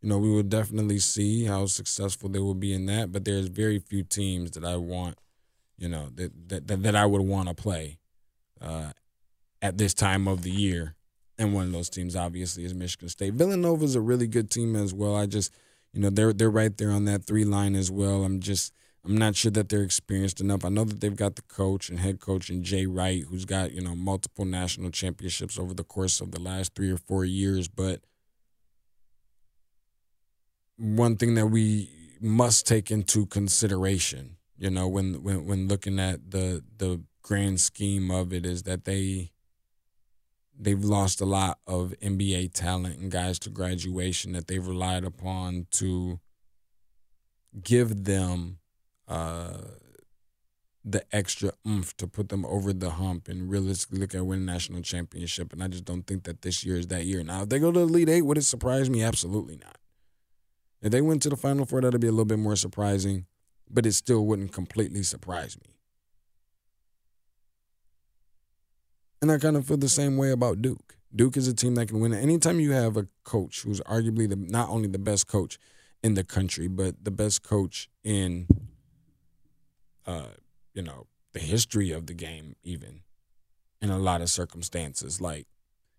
[0.00, 3.10] you know, we will definitely see how successful they will be in that.
[3.10, 5.18] But there's very few teams that I want,
[5.76, 7.98] you know, that that that I would want to play
[8.60, 8.92] uh,
[9.60, 10.94] at this time of the year.
[11.36, 13.34] And one of those teams, obviously, is Michigan State.
[13.34, 15.16] Villanova is a really good team as well.
[15.16, 15.52] I just,
[15.92, 18.24] you know, they're they're right there on that three line as well.
[18.24, 18.72] I'm just.
[19.08, 20.66] I'm not sure that they're experienced enough.
[20.66, 23.72] I know that they've got the coach and head coach and Jay Wright, who's got
[23.72, 27.68] you know multiple national championships over the course of the last three or four years.
[27.68, 28.02] But
[30.76, 31.88] one thing that we
[32.20, 38.10] must take into consideration, you know, when when when looking at the the grand scheme
[38.10, 39.32] of it is that they
[40.58, 45.66] they've lost a lot of NBA talent and guys to graduation that they've relied upon
[45.70, 46.20] to
[47.62, 48.58] give them
[49.08, 49.58] uh,
[50.84, 54.82] the extra oomph to put them over the hump and realistically look at winning national
[54.82, 55.52] championship.
[55.52, 57.22] And I just don't think that this year is that year.
[57.22, 59.02] Now, if they go to the Elite Eight, would it surprise me?
[59.02, 59.76] Absolutely not.
[60.80, 63.26] If they went to the Final Four, that'd be a little bit more surprising,
[63.68, 65.74] but it still wouldn't completely surprise me.
[69.20, 70.96] And I kind of feel the same way about Duke.
[71.14, 72.14] Duke is a team that can win.
[72.14, 75.58] Anytime you have a coach who's arguably the, not only the best coach
[76.02, 78.46] in the country, but the best coach in,
[80.08, 80.30] uh,
[80.72, 83.02] you know, the history of the game, even
[83.80, 85.20] in a lot of circumstances.
[85.20, 85.46] Like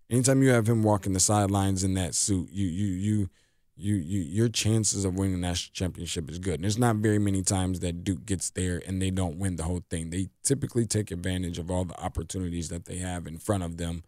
[0.09, 3.29] anytime you have him walking the sidelines in that suit, you you you
[3.75, 6.55] you, you your chances of winning the national championship is good.
[6.55, 9.63] And there's not very many times that Duke gets there and they don't win the
[9.63, 10.09] whole thing.
[10.09, 14.03] They typically take advantage of all the opportunities that they have in front of them,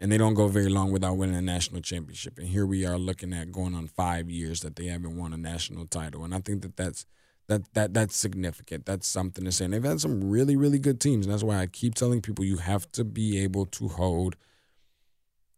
[0.00, 2.38] and they don't go very long without winning a national championship.
[2.38, 5.36] And here we are looking at going on five years that they haven't won a
[5.36, 7.04] national title, and I think that that's
[7.48, 8.86] that that that's significant.
[8.86, 9.66] That's something to say.
[9.66, 12.44] And they've had some really really good teams, and that's why I keep telling people
[12.44, 14.36] you have to be able to hold–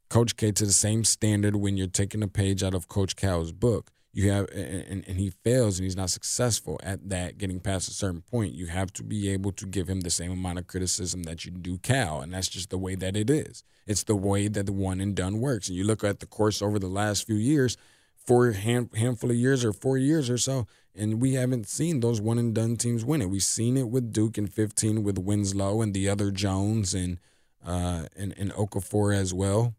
[0.09, 3.53] Coach K to the same standard when you're taking a page out of Coach Cal's
[3.53, 3.91] book.
[4.13, 7.93] You have and, and he fails and he's not successful at that getting past a
[7.93, 8.55] certain point.
[8.55, 11.51] You have to be able to give him the same amount of criticism that you
[11.51, 12.23] do Cal.
[12.23, 13.63] And that's just the way that it is.
[13.87, 15.69] It's the way that the one and done works.
[15.69, 17.77] And you look at the course over the last few years,
[18.17, 20.67] four hand, handful of years or four years or so,
[20.97, 23.31] and we haven't seen those one and done teams win it.
[23.31, 27.19] We've seen it with Duke in 15 with Winslow and the other Jones and
[27.65, 29.75] uh and, and Okafor as well.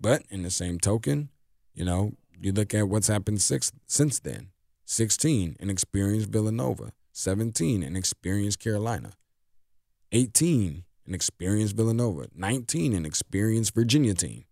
[0.00, 1.30] But in the same token,
[1.74, 4.48] you know, you look at what's happened six, since then
[4.84, 9.12] 16, an experienced Villanova, 17, an experienced Carolina,
[10.12, 14.44] 18, an experienced Villanova, 19, an experienced Virginia team.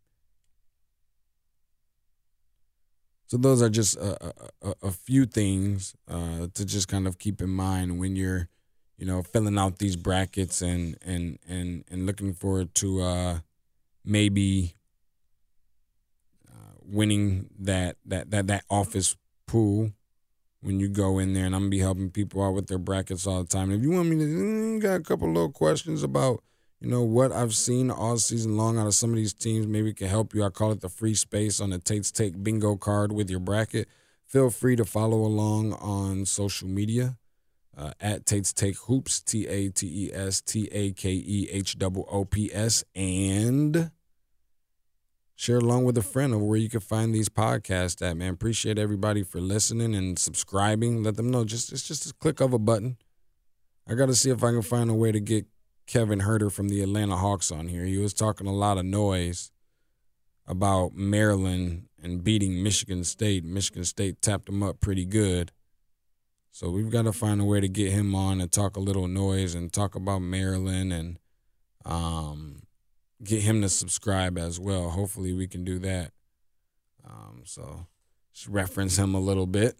[3.26, 7.40] So those are just a, a, a few things uh, to just kind of keep
[7.40, 8.48] in mind when you're,
[8.98, 13.38] you know, filling out these brackets and and and and looking forward to uh,
[14.04, 14.76] maybe
[16.86, 19.90] winning that that that that office pool
[20.60, 23.26] when you go in there, and I'm gonna be helping people out with their brackets
[23.26, 23.70] all the time.
[23.70, 26.42] And if you want me to, mm, got a couple little questions about
[26.80, 29.66] you know what I've seen all season long out of some of these teams.
[29.66, 30.44] Maybe can help you.
[30.44, 33.88] I call it the free space on the Tate's Take bingo card with your bracket.
[34.26, 37.16] Feel free to follow along on social media.
[37.76, 41.76] Uh, at Tate's Take Hoops, T A T E S T A K E H
[41.82, 43.90] O O P S, and
[45.34, 48.32] share along with a friend of where you can find these podcasts at, man.
[48.32, 51.02] Appreciate everybody for listening and subscribing.
[51.02, 52.96] Let them know just it's just a click of a button.
[53.86, 55.46] I got to see if I can find a way to get
[55.86, 57.84] Kevin Huerter from the Atlanta Hawks on here.
[57.84, 59.50] He was talking a lot of noise
[60.46, 63.44] about Maryland and beating Michigan State.
[63.44, 65.52] Michigan State tapped him up pretty good.
[66.50, 69.08] So we've got to find a way to get him on and talk a little
[69.08, 71.18] noise and talk about Maryland and
[71.84, 72.62] um,
[73.22, 74.90] get him to subscribe as well.
[74.90, 76.12] Hopefully we can do that.
[77.08, 77.86] Um, so
[78.32, 79.76] just reference him a little bit.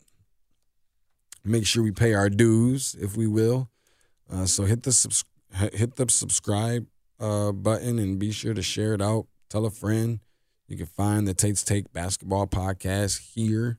[1.45, 3.71] Make sure we pay our dues, if we will.
[4.31, 5.25] Uh, so hit the subs-
[5.57, 6.87] hit the subscribe
[7.21, 9.27] uh, button and be sure to share it out.
[9.49, 10.21] Tell a friend.
[10.69, 13.79] You can find the Tate's Take Basketball Podcast here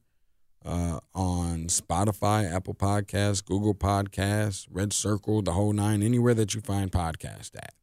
[0.65, 6.61] uh, on Spotify, Apple Podcasts, Google Podcasts, Red Circle, the whole nine, anywhere that you
[6.61, 7.73] find podcast at.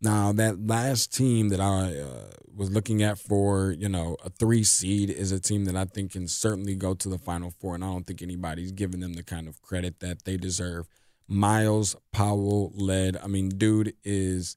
[0.00, 4.62] Now, that last team that I uh, was looking at for, you know, a three
[4.62, 7.84] seed is a team that I think can certainly go to the Final Four, and
[7.84, 10.86] I don't think anybody's giving them the kind of credit that they deserve.
[11.28, 13.16] Myles Powell led.
[13.16, 14.56] I mean, dude is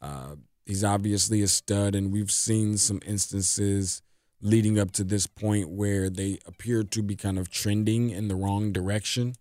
[0.00, 4.02] uh, he's obviously a stud, and we've seen some instances
[4.40, 8.34] leading up to this point where they appear to be kind of trending in the
[8.34, 9.34] wrong direction,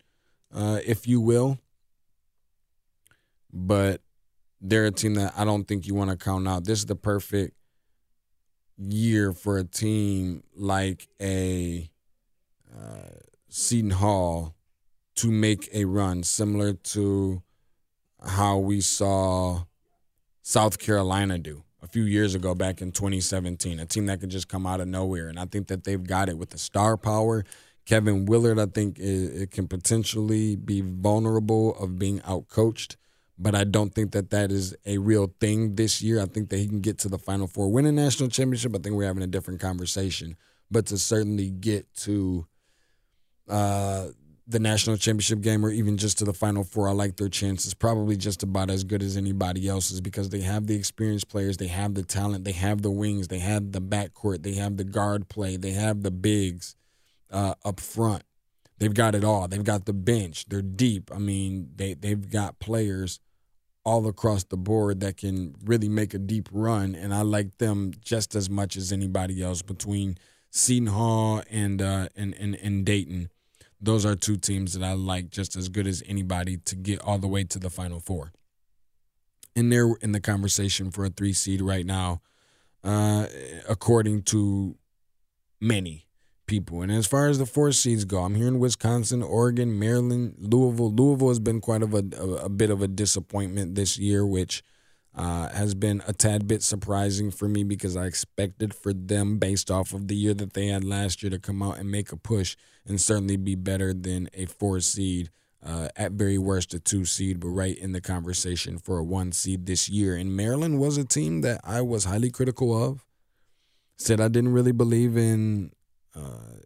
[0.53, 1.59] uh, if you will.
[3.51, 4.01] But
[4.69, 6.65] they're a team that I don't think you want to count out.
[6.65, 7.55] This is the perfect
[8.77, 11.89] year for a team like a
[12.75, 14.55] uh, Seton Hall
[15.15, 17.41] to make a run, similar to
[18.25, 19.63] how we saw
[20.41, 24.49] South Carolina do a few years ago back in 2017, a team that could just
[24.49, 25.27] come out of nowhere.
[25.27, 27.45] And I think that they've got it with the star power.
[27.85, 32.95] Kevin Willard, I think, it, it can potentially be vulnerable of being outcoached,
[33.37, 36.21] but I don't think that that is a real thing this year.
[36.21, 38.75] I think that he can get to the Final Four, win a national championship.
[38.75, 40.35] I think we're having a different conversation,
[40.71, 42.47] but to certainly get to
[43.49, 44.07] uh,
[44.47, 47.73] the national championship game or even just to the final four, I like their chances
[47.73, 51.67] probably just about as good as anybody else's because they have the experienced players, they
[51.67, 55.29] have the talent, they have the wings, they have the backcourt, they have the guard
[55.29, 56.75] play, they have the bigs
[57.31, 58.23] uh, up front.
[58.77, 59.47] They've got it all.
[59.47, 60.45] They've got the bench.
[60.49, 61.09] They're deep.
[61.13, 63.19] I mean, they they've got players
[63.85, 67.93] all across the board that can really make a deep run, and I like them
[68.01, 70.17] just as much as anybody else between
[70.49, 73.29] Seton Hall and uh, and, and and Dayton
[73.85, 77.17] those are two teams that I like just as good as anybody to get all
[77.17, 78.31] the way to the Final Four.
[79.55, 82.21] And they're in the conversation for a three seed right now,
[82.83, 83.27] uh,
[83.69, 84.75] according to
[85.61, 86.04] many
[86.45, 86.81] people.
[86.81, 90.91] And as far as the four seeds go, I'm hearing Wisconsin, Oregon, Maryland, Louisville.
[90.91, 94.63] Louisville has been quite of a, a, a bit of a disappointment this year, which–
[95.17, 99.71] uh, has been a tad bit surprising for me because I expected for them, based
[99.71, 102.17] off of the year that they had last year, to come out and make a
[102.17, 105.29] push and certainly be better than a four seed.
[105.63, 109.31] Uh, at very worst, a two seed, but right in the conversation for a one
[109.31, 110.15] seed this year.
[110.15, 113.03] And Maryland was a team that I was highly critical of.
[113.97, 115.71] Said I didn't really believe in
[116.15, 116.61] uh,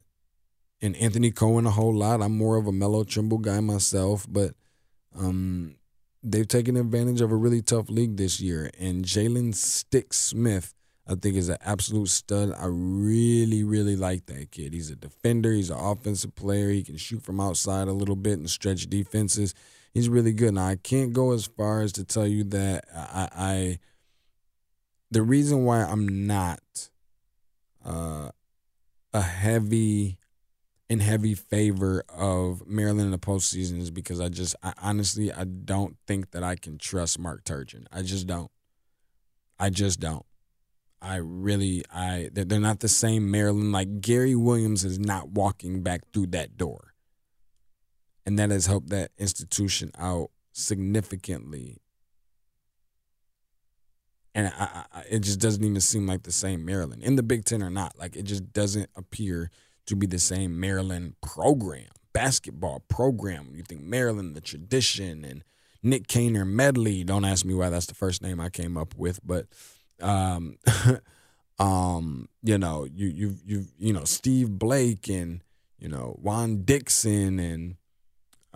[0.81, 2.21] in Anthony Cowan a whole lot.
[2.21, 4.53] I'm more of a Melo Trimble guy myself, but
[5.15, 5.75] um,
[6.23, 8.69] they've taken advantage of a really tough league this year.
[8.79, 10.73] And Jalen Stick Smith,
[11.07, 12.53] I think, is an absolute stud.
[12.57, 14.73] I really, really like that kid.
[14.73, 16.69] He's a defender, he's an offensive player.
[16.69, 19.53] He can shoot from outside a little bit and stretch defenses.
[19.93, 20.53] He's really good.
[20.53, 23.79] Now, I can't go as far as to tell you that I, I
[25.11, 26.89] the reason why I'm not
[27.83, 28.29] uh,
[29.13, 30.17] a heavy
[30.89, 35.43] in heavy favor of Maryland in the postseason is because I just, I, honestly, I
[35.43, 37.85] don't think that I can trust Mark Turgeon.
[37.91, 38.49] I just don't.
[39.59, 40.25] I just don't.
[41.01, 43.71] I really, I they're not the same Maryland.
[43.71, 46.93] Like Gary Williams is not walking back through that door,
[48.25, 51.77] and that has helped that institution out significantly.
[54.39, 57.43] And I, I, it just doesn't even seem like the same Maryland in the Big
[57.43, 57.99] Ten or not.
[57.99, 59.51] Like it just doesn't appear
[59.87, 63.49] to be the same Maryland program, basketball program.
[63.53, 65.43] You think Maryland, the tradition, and
[65.83, 67.03] Nik Caner-Medley.
[67.03, 69.47] Don't ask me why that's the first name I came up with, but
[69.99, 70.57] um,
[71.59, 75.43] um, you know, you you you you know Steve Blake and
[75.79, 77.75] you know Juan Dixon and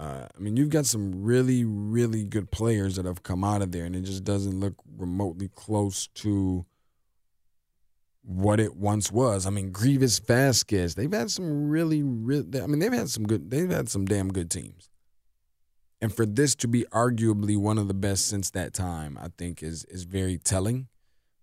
[0.04, 3.72] uh, I mean you've got some really really good players that have come out of
[3.72, 6.66] there, and it just doesn't look remotely close to
[8.24, 9.46] what it once was.
[9.46, 13.52] I mean, Greivis Vasquez, they've had some really, really, I mean, they've had some good,
[13.52, 14.90] they've had some damn good teams.
[16.02, 19.64] And for this to be arguably one of the best since that time, I think
[19.64, 20.88] is is very telling.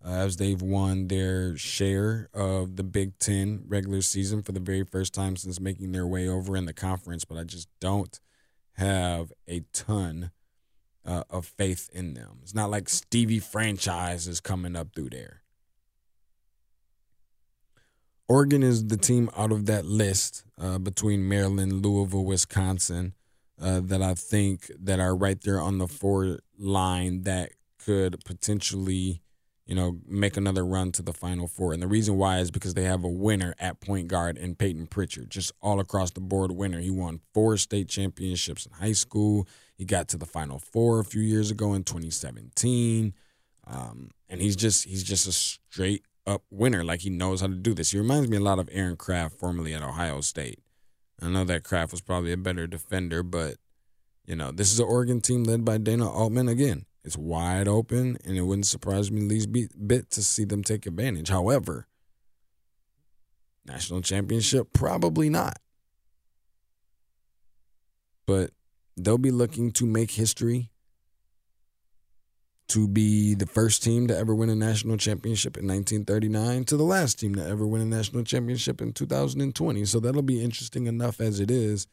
[0.05, 4.85] uh, as they've won their share of the Big Ten regular season for the very
[4.85, 7.25] first time since making their way over in the conference.
[7.25, 8.19] But I just don't
[8.81, 10.31] have a ton
[11.05, 12.39] uh, of faith in them.
[12.43, 15.43] It's not like Stevie franchise is coming up through there.
[18.29, 23.15] Oregon is the team out of that list uh, between Maryland, Louisville, Wisconsin
[23.61, 27.51] uh, that I think that are right there on the four line that
[27.85, 29.21] could potentially,
[29.71, 31.73] you know, make another run to the Final Four.
[31.73, 34.89] And the reason why is because they have a winner at point guard in Payton
[34.89, 36.81] Pritchard, just all across the board winner.
[36.81, 39.47] He won four state championships in high school.
[39.79, 43.15] He got to the Final Four a few years ago in 2017.
[43.65, 46.83] Um, and he's just he's just a straight up winner.
[46.83, 47.93] Like he knows how to do this.
[47.93, 50.59] He reminds me a lot of Aaron Craft, formerly at Ohio State.
[51.23, 53.59] I know that Craft was probably a better defender, but
[54.27, 56.87] you know this is an Oregon team led by Dana Altman again.
[57.05, 59.49] It's wide open, and it wouldn't surprise me the least
[59.87, 61.29] bit to see them take advantage.
[61.31, 61.87] However,
[63.67, 65.59] national championship probably not,
[68.27, 68.51] but
[68.97, 70.71] they'll be looking to make history
[72.69, 76.85] to be the first team to ever win a national championship in 1939 to the
[76.85, 79.85] last team to ever win a national championship in 2020.
[79.87, 81.89] So that'll be interesting enough as it is.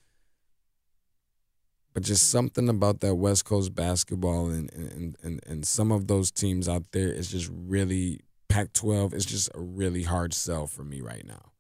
[1.98, 6.30] But just something about that West Coast basketball and and, and, and some of those
[6.30, 10.84] teams out there is just really Pac 12 is just a really hard sell for
[10.84, 11.54] me right now.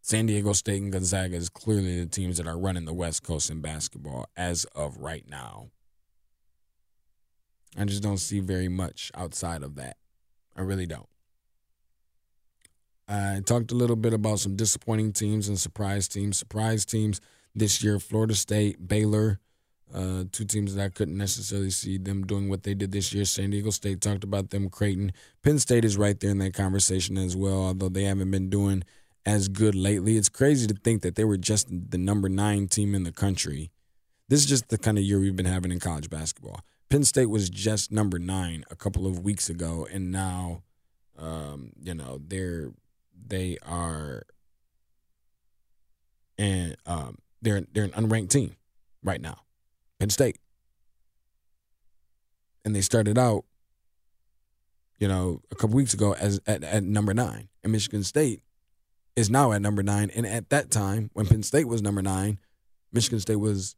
[0.00, 3.48] San Diego State and Gonzaga is clearly the teams that are running the West Coast
[3.48, 5.68] in basketball as of right now.
[7.76, 9.98] I just don't see very much outside of that.
[10.56, 11.08] I really don't.
[13.06, 16.36] I talked a little bit about some disappointing teams and surprise teams.
[16.36, 17.20] Surprise teams
[17.58, 19.40] this year Florida State, Baylor,
[19.94, 23.24] uh, two teams that I couldn't necessarily see them doing what they did this year.
[23.24, 25.12] San Diego State talked about them, Creighton.
[25.42, 28.84] Penn State is right there in that conversation as well, although they haven't been doing
[29.24, 30.16] as good lately.
[30.16, 33.70] It's crazy to think that they were just the number nine team in the country.
[34.28, 36.60] This is just the kind of year we've been having in college basketball.
[36.90, 40.62] Penn State was just number nine a couple of weeks ago, and now,
[41.18, 42.72] um, you know, they're
[43.26, 44.24] they are,
[46.38, 48.56] and um, they're they're an unranked team
[49.02, 49.38] right now,
[49.98, 50.38] Penn State,
[52.64, 53.44] and they started out,
[54.98, 58.42] you know, a couple weeks ago as at, at number nine, and Michigan State
[59.16, 62.38] is now at number nine, and at that time when Penn State was number nine,
[62.92, 63.76] Michigan State was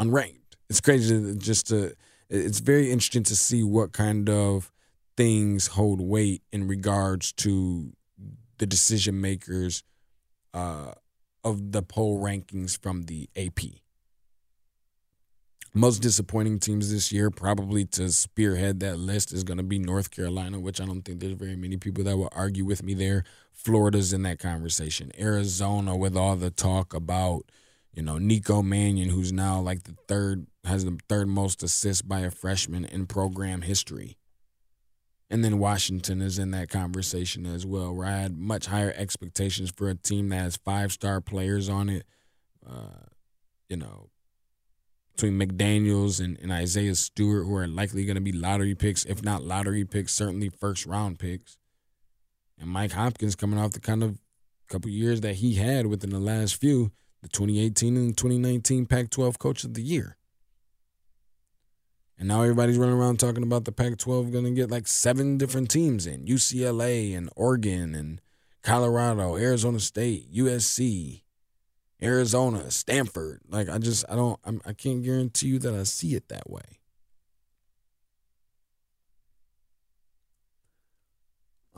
[0.00, 0.56] unranked.
[0.68, 1.94] It's crazy just to
[2.28, 4.72] it's very interesting to see what kind of
[5.16, 7.92] things hold weight in regards to
[8.58, 9.82] the decision makers
[10.54, 10.92] uh,
[11.46, 13.60] of the poll rankings from the AP.
[15.72, 20.10] Most disappointing teams this year, probably to spearhead that list, is going to be North
[20.10, 23.24] Carolina, which I don't think there's very many people that will argue with me there.
[23.52, 25.12] Florida's in that conversation.
[25.18, 27.44] Arizona, with all the talk about
[27.96, 32.20] you know, Nico Mannion, who's now like the third, has the third most assists by
[32.20, 34.18] a freshman in program history.
[35.28, 39.72] And then Washington is in that conversation as well, where I had much higher expectations
[39.74, 42.04] for a team that has five star players on it.
[42.64, 43.06] Uh,
[43.68, 44.10] you know,
[45.16, 49.22] between McDaniels and, and Isaiah Stewart, who are likely going to be lottery picks, if
[49.22, 51.58] not lottery picks, certainly first round picks.
[52.58, 54.18] And Mike Hopkins coming off the kind of
[54.68, 56.90] couple years that he had within the last few
[57.22, 60.16] the 2018 and 2019 Pac 12 Coach of the Year.
[62.18, 65.36] And now everybody's running around talking about the Pac 12 going to get like seven
[65.36, 68.20] different teams in UCLA and Oregon and
[68.62, 71.22] Colorado, Arizona State, USC,
[72.02, 73.42] Arizona, Stanford.
[73.48, 76.48] Like, I just, I don't, I'm, I can't guarantee you that I see it that
[76.48, 76.80] way.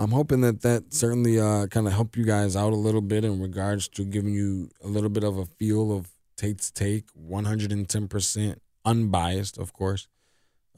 [0.00, 3.24] I'm hoping that that certainly uh, kind of helped you guys out a little bit
[3.24, 8.56] in regards to giving you a little bit of a feel of Tate's take, 110%
[8.84, 10.06] unbiased, of course,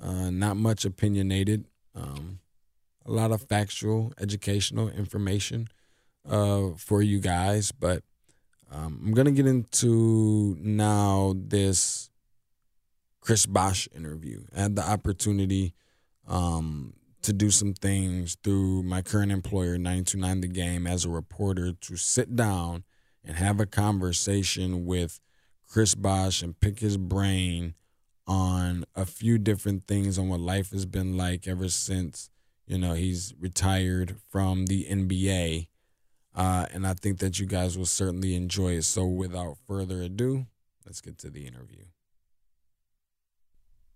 [0.02, 2.40] uh, not much opinionated, um,
[3.04, 5.68] a lot of factual, educational information
[6.28, 7.72] uh, for you guys.
[7.72, 8.02] But
[8.70, 12.10] um, I'm gonna get into now this
[13.20, 14.44] Chris Bosh interview.
[14.56, 15.74] I had the opportunity
[16.26, 21.72] um, to do some things through my current employer, 929 The Game, as a reporter
[21.72, 22.84] to sit down
[23.24, 25.20] and have a conversation with
[25.68, 27.74] Chris Bosh and pick his brain
[28.30, 32.30] on a few different things on what life has been like ever since,
[32.64, 35.66] you know, he's retired from the NBA.
[36.32, 38.84] Uh, and I think that you guys will certainly enjoy it.
[38.84, 40.46] So without further ado,
[40.86, 41.82] let's get to the interview.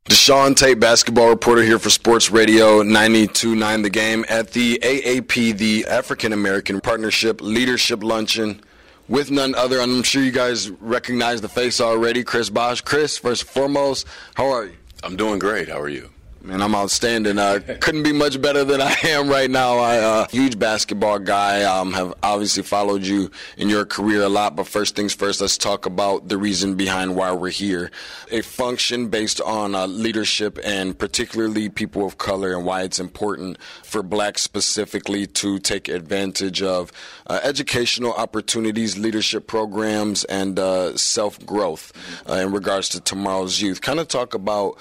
[0.07, 5.87] Deshaun Tate, basketball reporter here for Sports Radio 92.9 The Game at the AAP, the
[5.87, 8.61] African American Partnership Leadership Luncheon
[9.09, 9.81] with none other.
[9.81, 12.81] I'm sure you guys recognize the face already, Chris Bosh.
[12.81, 14.77] Chris, first and foremost, how are you?
[15.03, 15.69] I'm doing great.
[15.69, 16.11] How are you?
[16.45, 17.39] Man, I'm outstanding.
[17.39, 19.79] Uh, couldn't be much better than I am right now.
[19.79, 21.63] I uh, huge basketball guy.
[21.63, 24.55] Um, have obviously followed you in your career a lot.
[24.55, 27.91] But first things first, let's talk about the reason behind why we're here.
[28.31, 33.57] A function based on uh, leadership and particularly people of color and why it's important
[33.83, 36.93] for blacks specifically to take advantage of
[37.27, 41.91] uh, educational opportunities, leadership programs, and uh, self growth
[42.29, 43.81] uh, in regards to tomorrow's youth.
[43.81, 44.77] Kind of talk about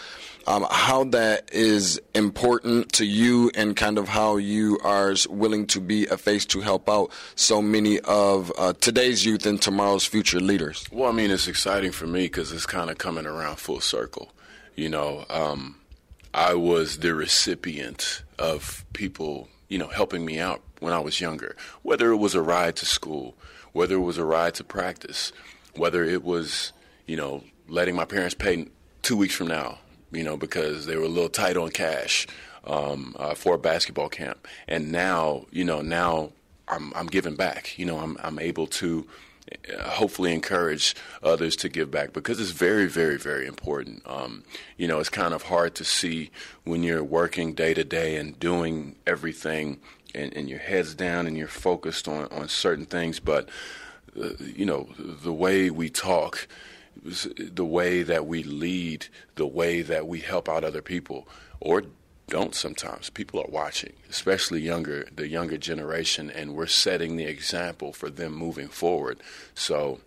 [0.48, 5.80] um, how that is important to you and kind of how you are willing to
[5.80, 10.40] be a face to help out so many of uh, today's youth and tomorrow's future
[10.40, 10.86] leaders.
[10.92, 14.32] Well, I mean, it's exciting for me because it's kind of coming around full circle.
[14.76, 15.78] You know, um,
[16.34, 21.56] I was the recipient of people, you know, helping me out when I was younger,
[21.84, 23.36] whether it was a ride to school,
[23.72, 25.32] whether it was a ride to practice,
[25.76, 26.74] whether it was,
[27.06, 28.68] you know, letting my parents pay
[29.02, 29.78] two weeks from now
[30.14, 32.28] you know, because they were a little tight on cash
[32.66, 34.48] um, uh, for a basketball camp.
[34.68, 36.32] And now, you know, now
[36.68, 37.78] I'm, I'm giving back.
[37.78, 39.08] You know, I'm, I'm able to
[39.52, 44.02] uh, hopefully encourage others to give back because it's very, very, very important.
[44.06, 44.44] Um,
[44.78, 46.32] you know, it's kind of hard to see
[46.64, 49.80] when you're working day to day and doing everything
[50.16, 53.20] and, and your head's down and you're focused on, on certain things.
[53.20, 53.50] But,
[54.20, 56.48] uh, you know, the way we talk,
[57.04, 61.28] the way that we lead, the way that we help out other people,
[61.60, 61.84] or
[62.28, 63.10] don't sometimes.
[63.10, 68.34] People are watching, especially younger, the younger generation, and we're setting the example for them
[68.34, 69.20] moving forward.
[69.54, 70.00] So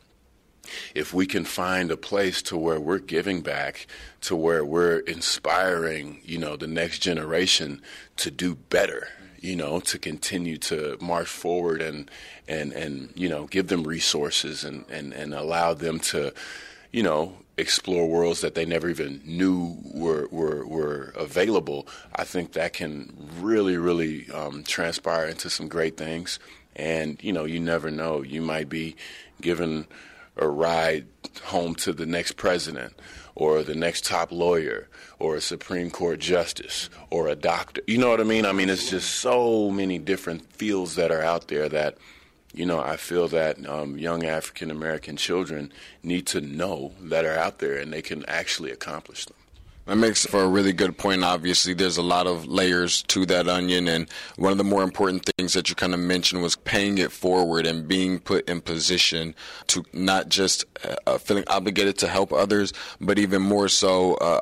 [0.95, 3.87] if we can find a place to where we're giving back,
[4.23, 7.83] to where we're inspiring, you know, the next generation
[8.17, 9.09] to do better,
[9.41, 12.11] you know, to continue to march forward and
[12.49, 16.33] and and you know, give them resources and and and allow them to
[16.93, 22.53] you know, explore worlds that they never even knew were were, were available, I think
[22.53, 26.39] that can really, really um, transpire into some great things.
[26.75, 28.23] And you know, you never know.
[28.23, 28.97] You might be
[29.41, 29.87] given
[30.37, 31.07] a ride
[31.45, 32.93] home to the next president,
[33.35, 37.81] or the next top lawyer, or a Supreme Court justice, or a doctor.
[37.87, 38.45] You know what I mean?
[38.45, 41.97] I mean, it's just so many different fields that are out there that
[42.57, 47.37] you know, I feel that um, young African American children need to know that are
[47.37, 49.37] out there and they can actually accomplish them.
[49.85, 51.23] That makes for a really good point.
[51.23, 55.31] Obviously, there's a lot of layers to that onion, and one of the more important
[55.39, 59.33] things that you kind of mentioned was paying it forward and being put in position
[59.69, 60.65] to not just
[61.07, 64.41] uh, feeling obligated to help others, but even more so uh,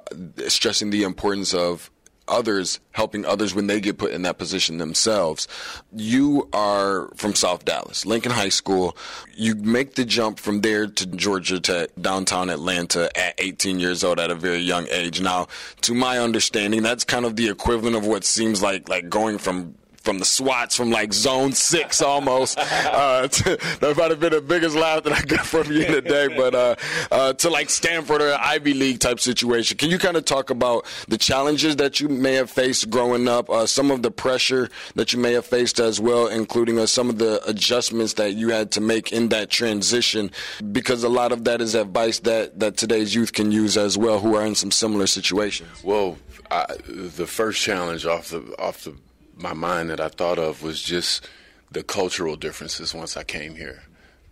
[0.48, 1.90] stressing the importance of
[2.29, 5.49] others helping others when they get put in that position themselves.
[5.95, 8.97] You are from South Dallas, Lincoln High School.
[9.35, 14.20] You make the jump from there to Georgia Tech, downtown Atlanta at 18 years old
[14.20, 15.20] at a very young age.
[15.20, 15.49] Now,
[15.83, 19.75] to my understanding, that's kind of the equivalent of what seems like like going from
[20.05, 22.59] from the SWATs from like zone six almost.
[22.59, 26.28] Uh, to, that might have been the biggest laugh that I got from you today,
[26.28, 26.76] but uh,
[27.11, 29.78] uh, to like Stanford or Ivy League type situation.
[29.78, 33.48] Can you kind of talk about the challenges that you may have faced growing up,
[33.48, 37.09] uh, some of the pressure that you may have faced as well, including uh, some
[37.09, 40.30] of the adjustments that you had to make in that transition?
[40.72, 44.20] Because a lot of that is advice that, that today's youth can use as well,
[44.20, 45.82] who are in some similar situations.
[45.82, 46.18] Well,
[46.50, 48.94] I, the first challenge off the off the
[49.37, 51.28] my mind that I thought of was just
[51.70, 53.82] the cultural differences once I came here.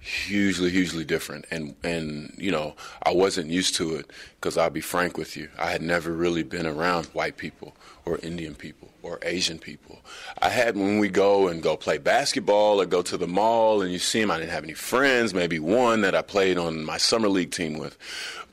[0.00, 2.74] Hugely, hugely different, and and you know
[3.04, 6.42] I wasn't used to it because I'll be frank with you, I had never really
[6.42, 10.00] been around white people or Indian people or Asian people.
[10.40, 13.92] I had when we go and go play basketball or go to the mall and
[13.92, 16.96] you see them, I didn't have any friends, maybe one that I played on my
[16.96, 17.96] summer league team with,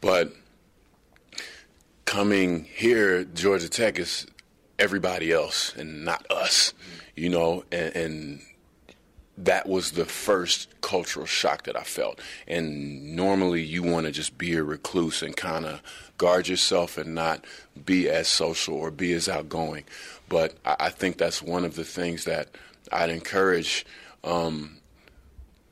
[0.02, 0.32] but
[2.06, 4.28] coming here, Georgia Tech is
[4.80, 6.74] everybody else and not us,
[7.16, 8.42] you know, and, and
[9.38, 12.20] that was the first cultural shock that I felt.
[12.48, 15.82] And normally you want to just be a recluse and kind of
[16.18, 17.46] guard yourself and not
[17.86, 19.86] be as social or be as outgoing.
[20.28, 22.50] But I, I think that's one of the things that
[22.92, 23.86] I'd encourage
[24.24, 24.78] um,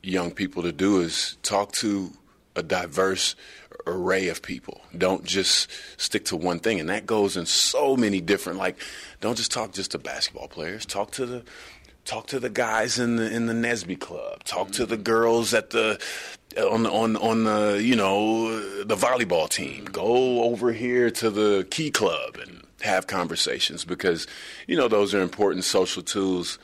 [0.02, 2.12] young people to do is talk to
[2.56, 3.36] a diverse
[3.88, 4.82] array of people.
[4.98, 6.80] Don't just stick to one thing.
[6.80, 8.78] And that goes in so many different like
[9.22, 10.86] don't just talk just to basketball players.
[10.86, 11.44] Talk to the
[12.06, 14.44] talk to the guys in the in the NSBE club.
[14.44, 16.02] Talk to the girls at the
[16.58, 19.86] on the, on on the you know the volleyball team.
[19.86, 24.28] Go over here to the key club and have conversations because
[24.68, 26.60] you know those are important social tools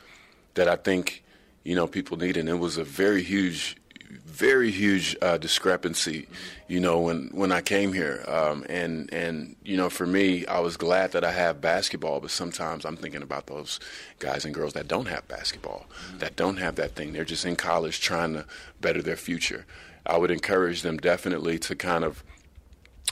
[0.55, 1.23] that I think
[1.63, 2.37] you know people need.
[2.37, 3.77] And it was a very huge,
[4.25, 6.27] very huge uh, discrepancy,
[6.67, 8.23] you know, when when I came here.
[8.27, 12.31] Um, and and you know, for me, I was glad that I have basketball, but
[12.31, 13.79] sometimes I'm thinking about those
[14.19, 16.19] guys and girls that don't have basketball, mm-hmm.
[16.19, 17.13] that don't have that thing.
[17.13, 18.45] They're just in college trying to
[18.81, 19.65] better their future.
[20.05, 22.23] I would encourage them definitely to kind of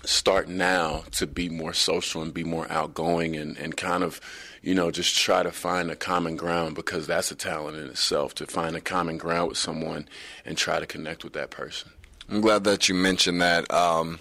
[0.03, 4.19] start now to be more social and be more outgoing and, and kind of,
[4.61, 8.35] you know, just try to find a common ground because that's a talent in itself
[8.35, 10.07] to find a common ground with someone
[10.45, 11.91] and try to connect with that person.
[12.29, 13.71] I'm glad that you mentioned that.
[13.73, 14.19] Um,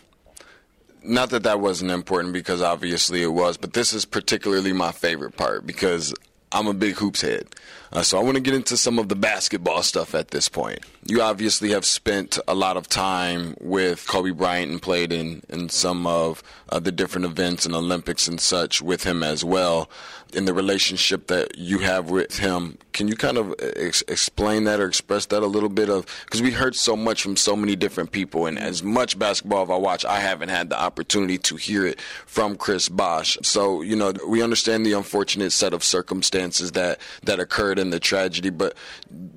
[1.02, 5.36] not that that wasn't important because obviously it was, but this is particularly my favorite
[5.36, 6.14] part because
[6.52, 7.46] I'm a big hoops head.
[7.92, 10.80] Uh, so I want to get into some of the basketball stuff at this point.
[11.06, 15.68] You obviously have spent a lot of time with Kobe Bryant and played in, in
[15.68, 19.90] some of uh, the different events and Olympics and such with him as well.
[20.32, 24.78] In the relationship that you have with him, can you kind of ex- explain that
[24.78, 26.06] or express that a little bit of?
[26.24, 29.70] Because we heard so much from so many different people, and as much basketball as
[29.70, 33.38] I watch, I haven't had the opportunity to hear it from Chris Bosh.
[33.42, 37.98] So you know, we understand the unfortunate set of circumstances that that occurred in the
[37.98, 38.76] tragedy, but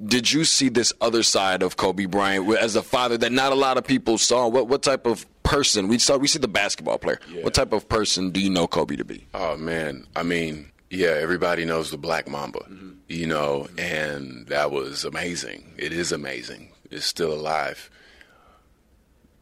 [0.06, 3.56] did you see this other side of Kobe Bryant as a father that not a
[3.56, 4.48] lot of people saw?
[4.48, 6.18] What what type of person we saw?
[6.18, 7.20] We see the basketball player.
[7.30, 7.44] Yeah.
[7.44, 9.28] What type of person do you know Kobe to be?
[9.34, 12.92] Oh man, I mean, yeah, everybody knows the Black Mamba, mm-hmm.
[13.08, 15.74] you know, and that was amazing.
[15.78, 16.72] It is amazing.
[16.90, 17.90] It's still alive.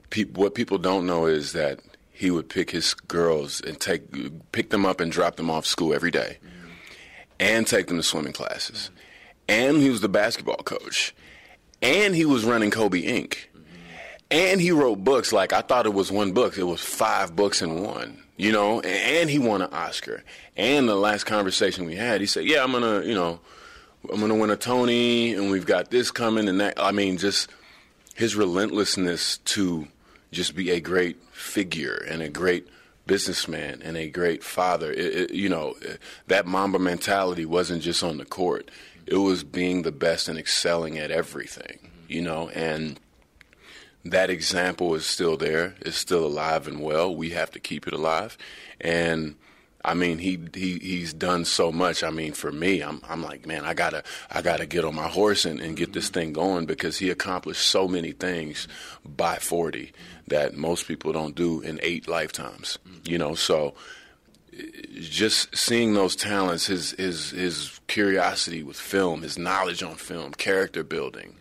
[0.09, 1.79] Pe- what people don't know is that
[2.11, 4.03] he would pick his girls and take
[4.51, 6.69] pick them up and drop them off school every day, mm-hmm.
[7.39, 8.89] and take them to swimming classes.
[8.91, 9.07] Mm-hmm
[9.51, 11.13] and he was the basketball coach,
[11.81, 13.35] and he was running Kobe Inc.
[14.31, 16.57] And he wrote books like I thought it was one book.
[16.57, 18.79] It was five books in one, you know.
[18.81, 20.23] And he won an Oscar.
[20.55, 23.39] And the last conversation we had, he said, "Yeah, I'm gonna, you know,
[24.11, 27.49] I'm gonna win a Tony, and we've got this coming and that." I mean, just
[28.15, 29.87] his relentlessness to
[30.31, 32.67] just be a great figure and a great
[33.05, 34.91] businessman and a great father.
[34.91, 35.75] It, it, you know,
[36.27, 38.71] that Mamba mentality wasn't just on the court
[39.11, 42.97] it was being the best and excelling at everything, you know, and
[44.05, 45.75] that example is still there.
[45.81, 47.15] It's still alive and well.
[47.15, 48.37] We have to keep it alive.
[48.79, 49.35] And
[49.83, 52.03] I mean, he he he's done so much.
[52.03, 55.07] I mean, for me, I'm I'm like, man, I gotta I gotta get on my
[55.07, 58.67] horse and, and get this thing going because he accomplished so many things
[59.03, 59.91] by 40
[60.27, 62.77] that most people don't do in eight lifetimes.
[63.03, 63.73] You know, so
[64.99, 70.83] just seeing those talents, his his his curiosity with film, his knowledge on film, character
[70.83, 71.35] building,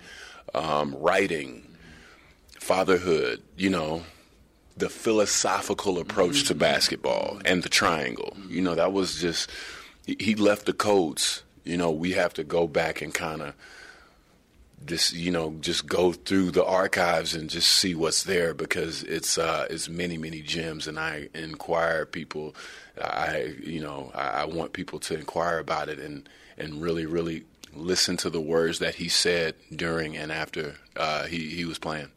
[0.54, 1.69] um, writing,
[2.70, 4.00] fatherhood, you know,
[4.76, 8.36] the philosophical approach to basketball and the triangle.
[8.48, 9.50] You know, that was just
[10.06, 11.42] he left the codes.
[11.64, 13.54] You know, we have to go back and kind of
[14.86, 19.36] just you know just go through the archives and just see what's there because it's
[19.36, 22.54] uh, it's many many gems and I inquire people
[23.02, 27.42] I you know I, I want people to inquire about it and and really really
[27.74, 32.10] listen to the words that he said during and after uh, he he was playing.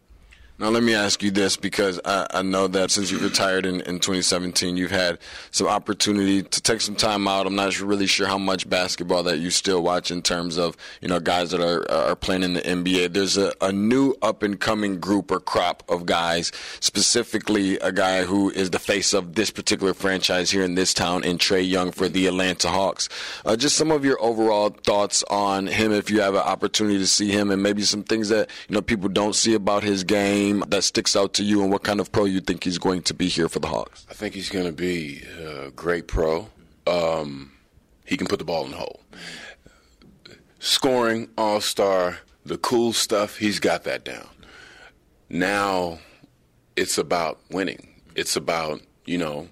[0.60, 3.82] Now, let me ask you this because I, I know that since you retired in,
[3.82, 5.18] in 2017, you've had
[5.49, 7.47] some opportunity to take some time out.
[7.47, 11.08] I'm not really sure how much basketball that you still watch in terms of, you
[11.08, 13.14] know, guys that are, are playing in the NBA.
[13.14, 18.24] There's a, a new up and coming group or crop of guys, specifically a guy
[18.24, 21.91] who is the face of this particular franchise here in this town in Trae Young
[21.91, 23.10] for the Atlanta Hawks.
[23.43, 27.08] Uh, just some of your overall thoughts on him if you have an opportunity to
[27.08, 30.43] see him and maybe some things that, you know, people don't see about his game
[30.44, 33.02] name that sticks out to you, and what kind of pro you think he's going
[33.04, 34.06] to be here for the Hawks?
[34.10, 36.50] I think he's going to be a great pro.
[36.88, 37.52] Um,
[38.06, 39.02] he can put the ball in the hole.
[40.60, 44.28] Scoring, all star, the cool stuff, he's got that down.
[45.30, 46.00] Now
[46.76, 47.88] it's about winning.
[48.16, 49.50] It's about, you know,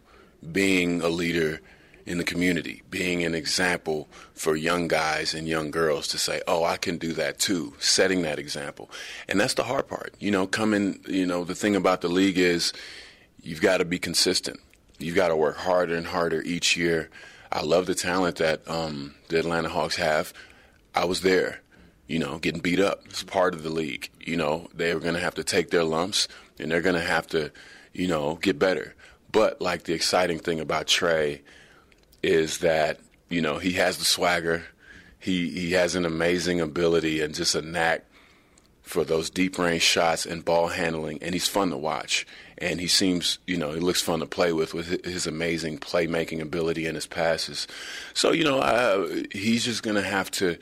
[0.51, 1.59] being a leader
[2.05, 6.63] in the community, being an example for young guys and young girls to say, "Oh,
[6.63, 8.89] I can do that too." Setting that example,
[9.27, 10.15] and that's the hard part.
[10.19, 10.99] You know, coming.
[11.07, 12.73] You know, the thing about the league is
[13.41, 14.59] you've got to be consistent.
[14.99, 17.09] You've got to work harder and harder each year.
[17.51, 20.33] I love the talent that um, the Atlanta Hawks have.
[20.95, 21.61] I was there,
[22.07, 23.01] you know, getting beat up.
[23.05, 24.09] It's part of the league.
[24.19, 26.27] You know, they're going to have to take their lumps
[26.59, 27.51] and they're going to have to,
[27.93, 28.95] you know, get better.
[29.31, 31.41] But like the exciting thing about Trae
[32.23, 32.99] is that
[33.29, 34.63] you know he has the swagger,
[35.19, 38.05] he he has an amazing ability and just a knack
[38.81, 42.27] for those deep range shots and ball handling, and he's fun to watch.
[42.57, 46.41] And he seems, you know, he looks fun to play with with his amazing playmaking
[46.41, 47.67] ability and his passes.
[48.13, 50.57] So, you know, uh, he's just going to have to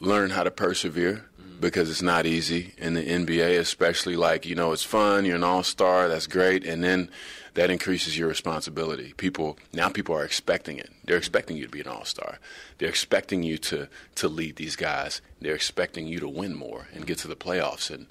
[0.00, 1.24] learn how to persevere
[1.60, 5.44] because it's not easy in the NBA, especially like, you know, it's fun, you're an
[5.44, 6.64] all star, that's great.
[6.64, 7.10] And then
[7.56, 9.14] that increases your responsibility.
[9.16, 10.90] People now people are expecting it.
[11.04, 12.38] They're expecting you to be an all star.
[12.78, 15.22] They're expecting you to to lead these guys.
[15.40, 17.90] They're expecting you to win more and get to the playoffs.
[17.90, 18.06] And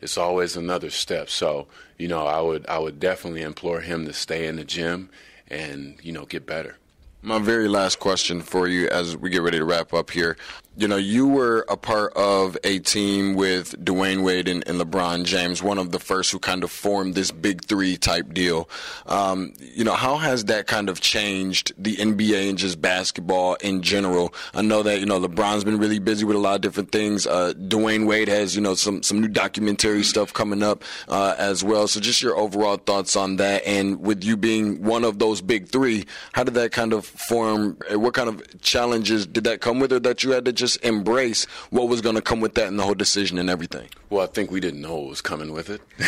[0.00, 1.30] it's always another step.
[1.30, 5.10] So, you know, I would I would definitely implore him to stay in the gym
[5.46, 6.76] and, you know, get better.
[7.24, 10.36] My very last question for you as we get ready to wrap up here
[10.74, 15.24] you know, you were a part of a team with Dwyane Wade and, and, LeBron
[15.24, 18.70] James, one of the first who kind of formed this big three type deal.
[19.06, 23.82] Um, you know, how has that kind of changed the NBA and just basketball in
[23.82, 24.32] general?
[24.54, 27.26] I know that, you know, LeBron's been really busy with a lot of different things.
[27.26, 31.62] Uh, Dwyane Wade has, you know, some, some new documentary stuff coming up uh, as
[31.62, 31.86] well.
[31.86, 33.66] So just your overall thoughts on that.
[33.66, 37.76] And with you being one of those big three, how did that kind of form?
[37.90, 41.44] What kind of challenges did that come with or that you had to just embrace
[41.70, 43.88] what was going to come with that and the whole decision and everything?
[44.10, 45.80] Well, I think we didn't know what was coming with it.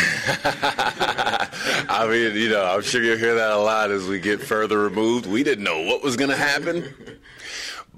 [1.90, 4.78] I mean, you know, I'm sure you'll hear that a lot as we get further
[4.78, 5.26] removed.
[5.26, 6.94] We didn't know what was going to happen.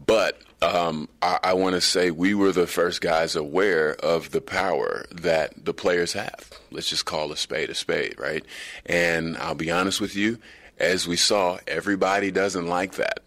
[0.07, 4.41] But um, I, I want to say we were the first guys aware of the
[4.41, 6.51] power that the players have.
[6.71, 8.45] Let's just call a spade a spade, right?
[8.87, 10.39] And I'll be honest with you,
[10.79, 13.21] as we saw, everybody doesn't like that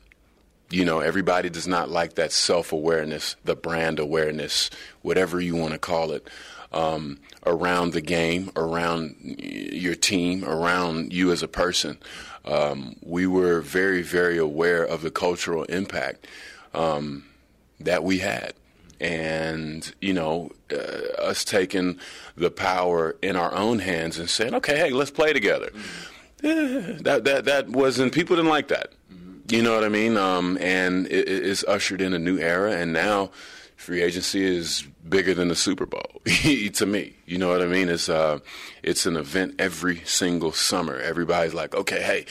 [0.69, 4.69] you know, everybody does not like that self awareness, the brand awareness,
[5.01, 6.27] whatever you want to call it,
[6.71, 11.97] um, around the game, around your team, around you as a person.
[12.45, 16.27] Um, we were very, very aware of the cultural impact
[16.73, 17.25] um,
[17.79, 18.53] that we had.
[19.01, 21.99] And, you know, uh, us taking
[22.35, 25.67] the power in our own hands and saying, okay, hey, let's play together.
[25.67, 26.15] Mm-hmm.
[26.41, 28.93] Yeah, that, that, that wasn't, people didn't like that.
[29.51, 30.15] You know what I mean?
[30.15, 33.31] Um, and it, it's ushered in a new era, and now
[33.75, 37.15] free agency is bigger than the Super Bowl to me.
[37.25, 37.89] You know what I mean?
[37.89, 38.39] It's uh,
[38.83, 40.97] it's an event every single summer.
[40.99, 42.25] Everybody's like, okay, hey,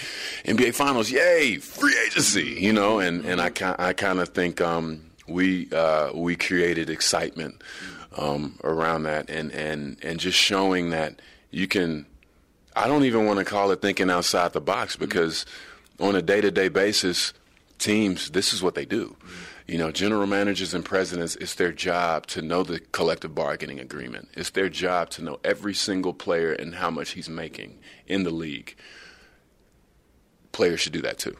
[0.44, 2.56] NBA Finals, yay, free agency.
[2.60, 7.62] You know, and and I I kind of think um, we uh, we created excitement
[8.16, 12.06] um, around that, and and and just showing that you can.
[12.76, 15.44] I don't even want to call it thinking outside the box because.
[15.44, 15.64] Mm-hmm
[16.01, 17.32] on a day to day basis,
[17.78, 19.16] teams, this is what they do.
[19.66, 24.28] You know, general managers and presidents, it's their job to know the collective bargaining agreement.
[24.34, 28.30] It's their job to know every single player and how much he's making in the
[28.30, 28.76] league.
[30.53, 31.36] Players should do that too.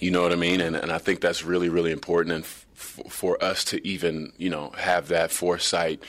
[0.00, 0.60] You know what I mean?
[0.60, 2.34] And, and I think that's really, really important.
[2.34, 2.66] And f-
[3.08, 6.02] for us to even, you know, have that foresight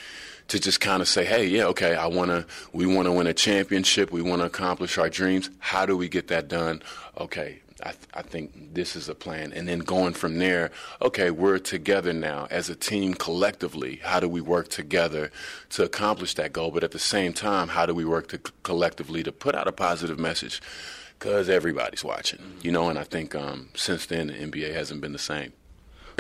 [0.47, 3.28] to just kind of say, hey, yeah, okay, I want to, we want to win
[3.28, 4.11] a championship.
[4.11, 5.51] We want to accomplish our dreams.
[5.59, 6.82] How do we get that done?
[7.19, 9.51] Okay, I, th- I, think this is a plan.
[9.51, 10.71] And then going from there,
[11.01, 13.97] okay, we're together now as a team collectively.
[13.97, 15.30] How do we work together
[15.71, 16.71] to accomplish that goal?
[16.71, 19.73] But at the same time, how do we work to collectively to put out a
[19.73, 20.61] positive message?
[21.19, 22.88] Because everybody's watching, you know.
[22.89, 25.51] And I think um, since then, the NBA hasn't been the same.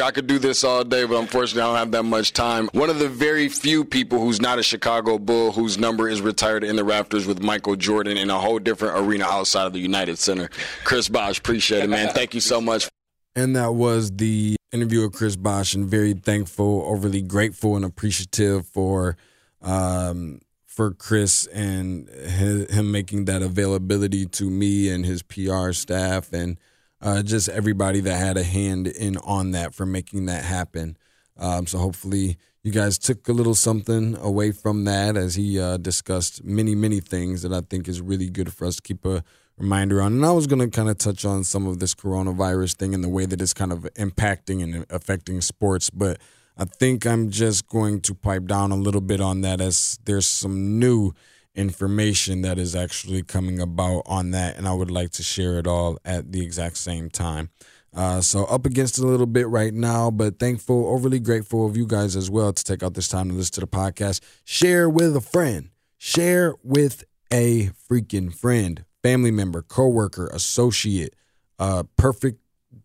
[0.01, 2.69] I could do this all day, but unfortunately, I don't have that much time.
[2.73, 6.63] One of the very few people who's not a Chicago Bull whose number is retired
[6.63, 10.17] in the Raptors with Michael Jordan in a whole different arena outside of the United
[10.17, 10.49] Center.
[10.83, 12.13] Chris Bosh, appreciate it, man.
[12.13, 12.89] Thank you so much.
[13.35, 18.65] And that was the interview with Chris Bosh, and very thankful, overly grateful, and appreciative
[18.67, 19.17] for
[19.61, 26.33] um, for Chris and his, him making that availability to me and his PR staff
[26.33, 26.59] and
[27.01, 30.97] uh, just everybody that had a hand in on that for making that happen.
[31.37, 35.77] Um, so hopefully you guys took a little something away from that as he uh,
[35.77, 39.23] discussed many, many things that I think is really good for us to keep a
[39.57, 40.13] reminder on.
[40.13, 43.03] And I was going to kind of touch on some of this coronavirus thing and
[43.03, 46.19] the way that it's kind of impacting and affecting sports, but
[46.57, 50.25] I think I'm just going to pipe down a little bit on that as there's
[50.25, 51.13] some new
[51.55, 55.67] information that is actually coming about on that, and I would like to share it
[55.67, 57.49] all at the exact same time.
[57.95, 61.87] Uh, so up against a little bit right now, but thankful, overly grateful of you
[61.87, 64.19] guys as well to take out this time to listen to the podcast.
[64.43, 65.69] Share with a friend.
[65.97, 71.15] Share with a freaking friend, family member, coworker, associate,
[71.57, 72.39] uh, perfect,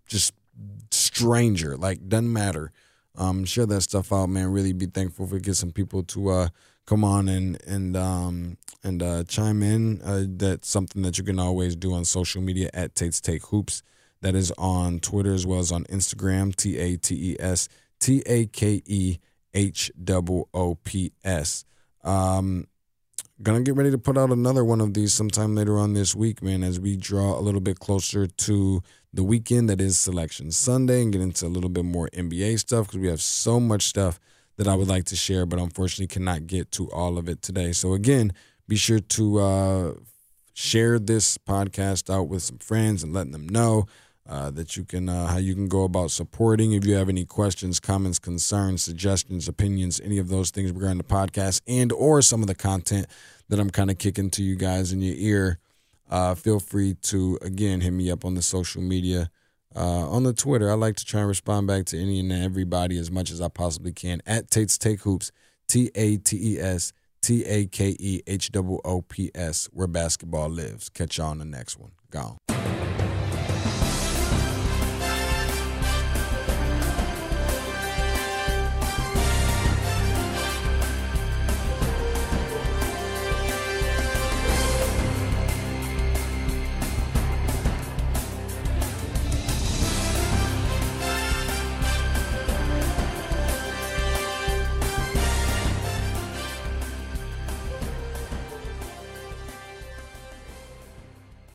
[0.06, 0.32] just
[0.92, 1.76] stranger.
[1.76, 2.70] Like doesn't matter.
[3.16, 4.52] Um, share that stuff out, man.
[4.52, 6.48] Really be thankful for get some people to uh
[6.90, 10.02] come on and and um, and uh, chime in.
[10.02, 13.82] Uh, that's something that you can always do on social media at Tate's Take Hoops.
[14.22, 16.54] That is on Twitter as well as on Instagram.
[16.54, 17.68] T A T E S
[18.00, 19.18] T A K E
[19.54, 21.64] H O O P S.
[22.02, 22.66] Um,
[23.40, 26.42] gonna get ready to put out another one of these sometime later on this week,
[26.42, 28.82] man, as we draw a little bit closer to
[29.14, 32.88] the weekend that is Selection Sunday and get into a little bit more NBA stuff
[32.88, 34.18] because we have so much stuff
[34.60, 37.72] that I would like to share, but unfortunately cannot get to all of it today.
[37.72, 38.34] So again,
[38.68, 39.94] be sure to uh,
[40.52, 43.86] share this podcast out with some friends and letting them know.
[44.28, 46.72] Uh, that you can uh, how you can go about supporting.
[46.72, 51.04] If you have any questions, comments, concerns, suggestions, opinions, any of those things regarding the
[51.04, 53.06] podcast and or some of the content
[53.48, 55.58] that I'm kind of kicking to you guys in your ear,
[56.10, 59.30] uh, feel free to again hit me up on the social media.
[59.74, 62.98] Uh, on the Twitter, I like to try and respond back to any and everybody
[62.98, 65.30] as much as I possibly can at Tate's Take Hoops,
[65.68, 66.92] T A T E S
[67.22, 70.88] T A K E H O O P S, where basketball lives.
[70.88, 71.92] Catch y'all on the next one.
[72.10, 72.38] Gone.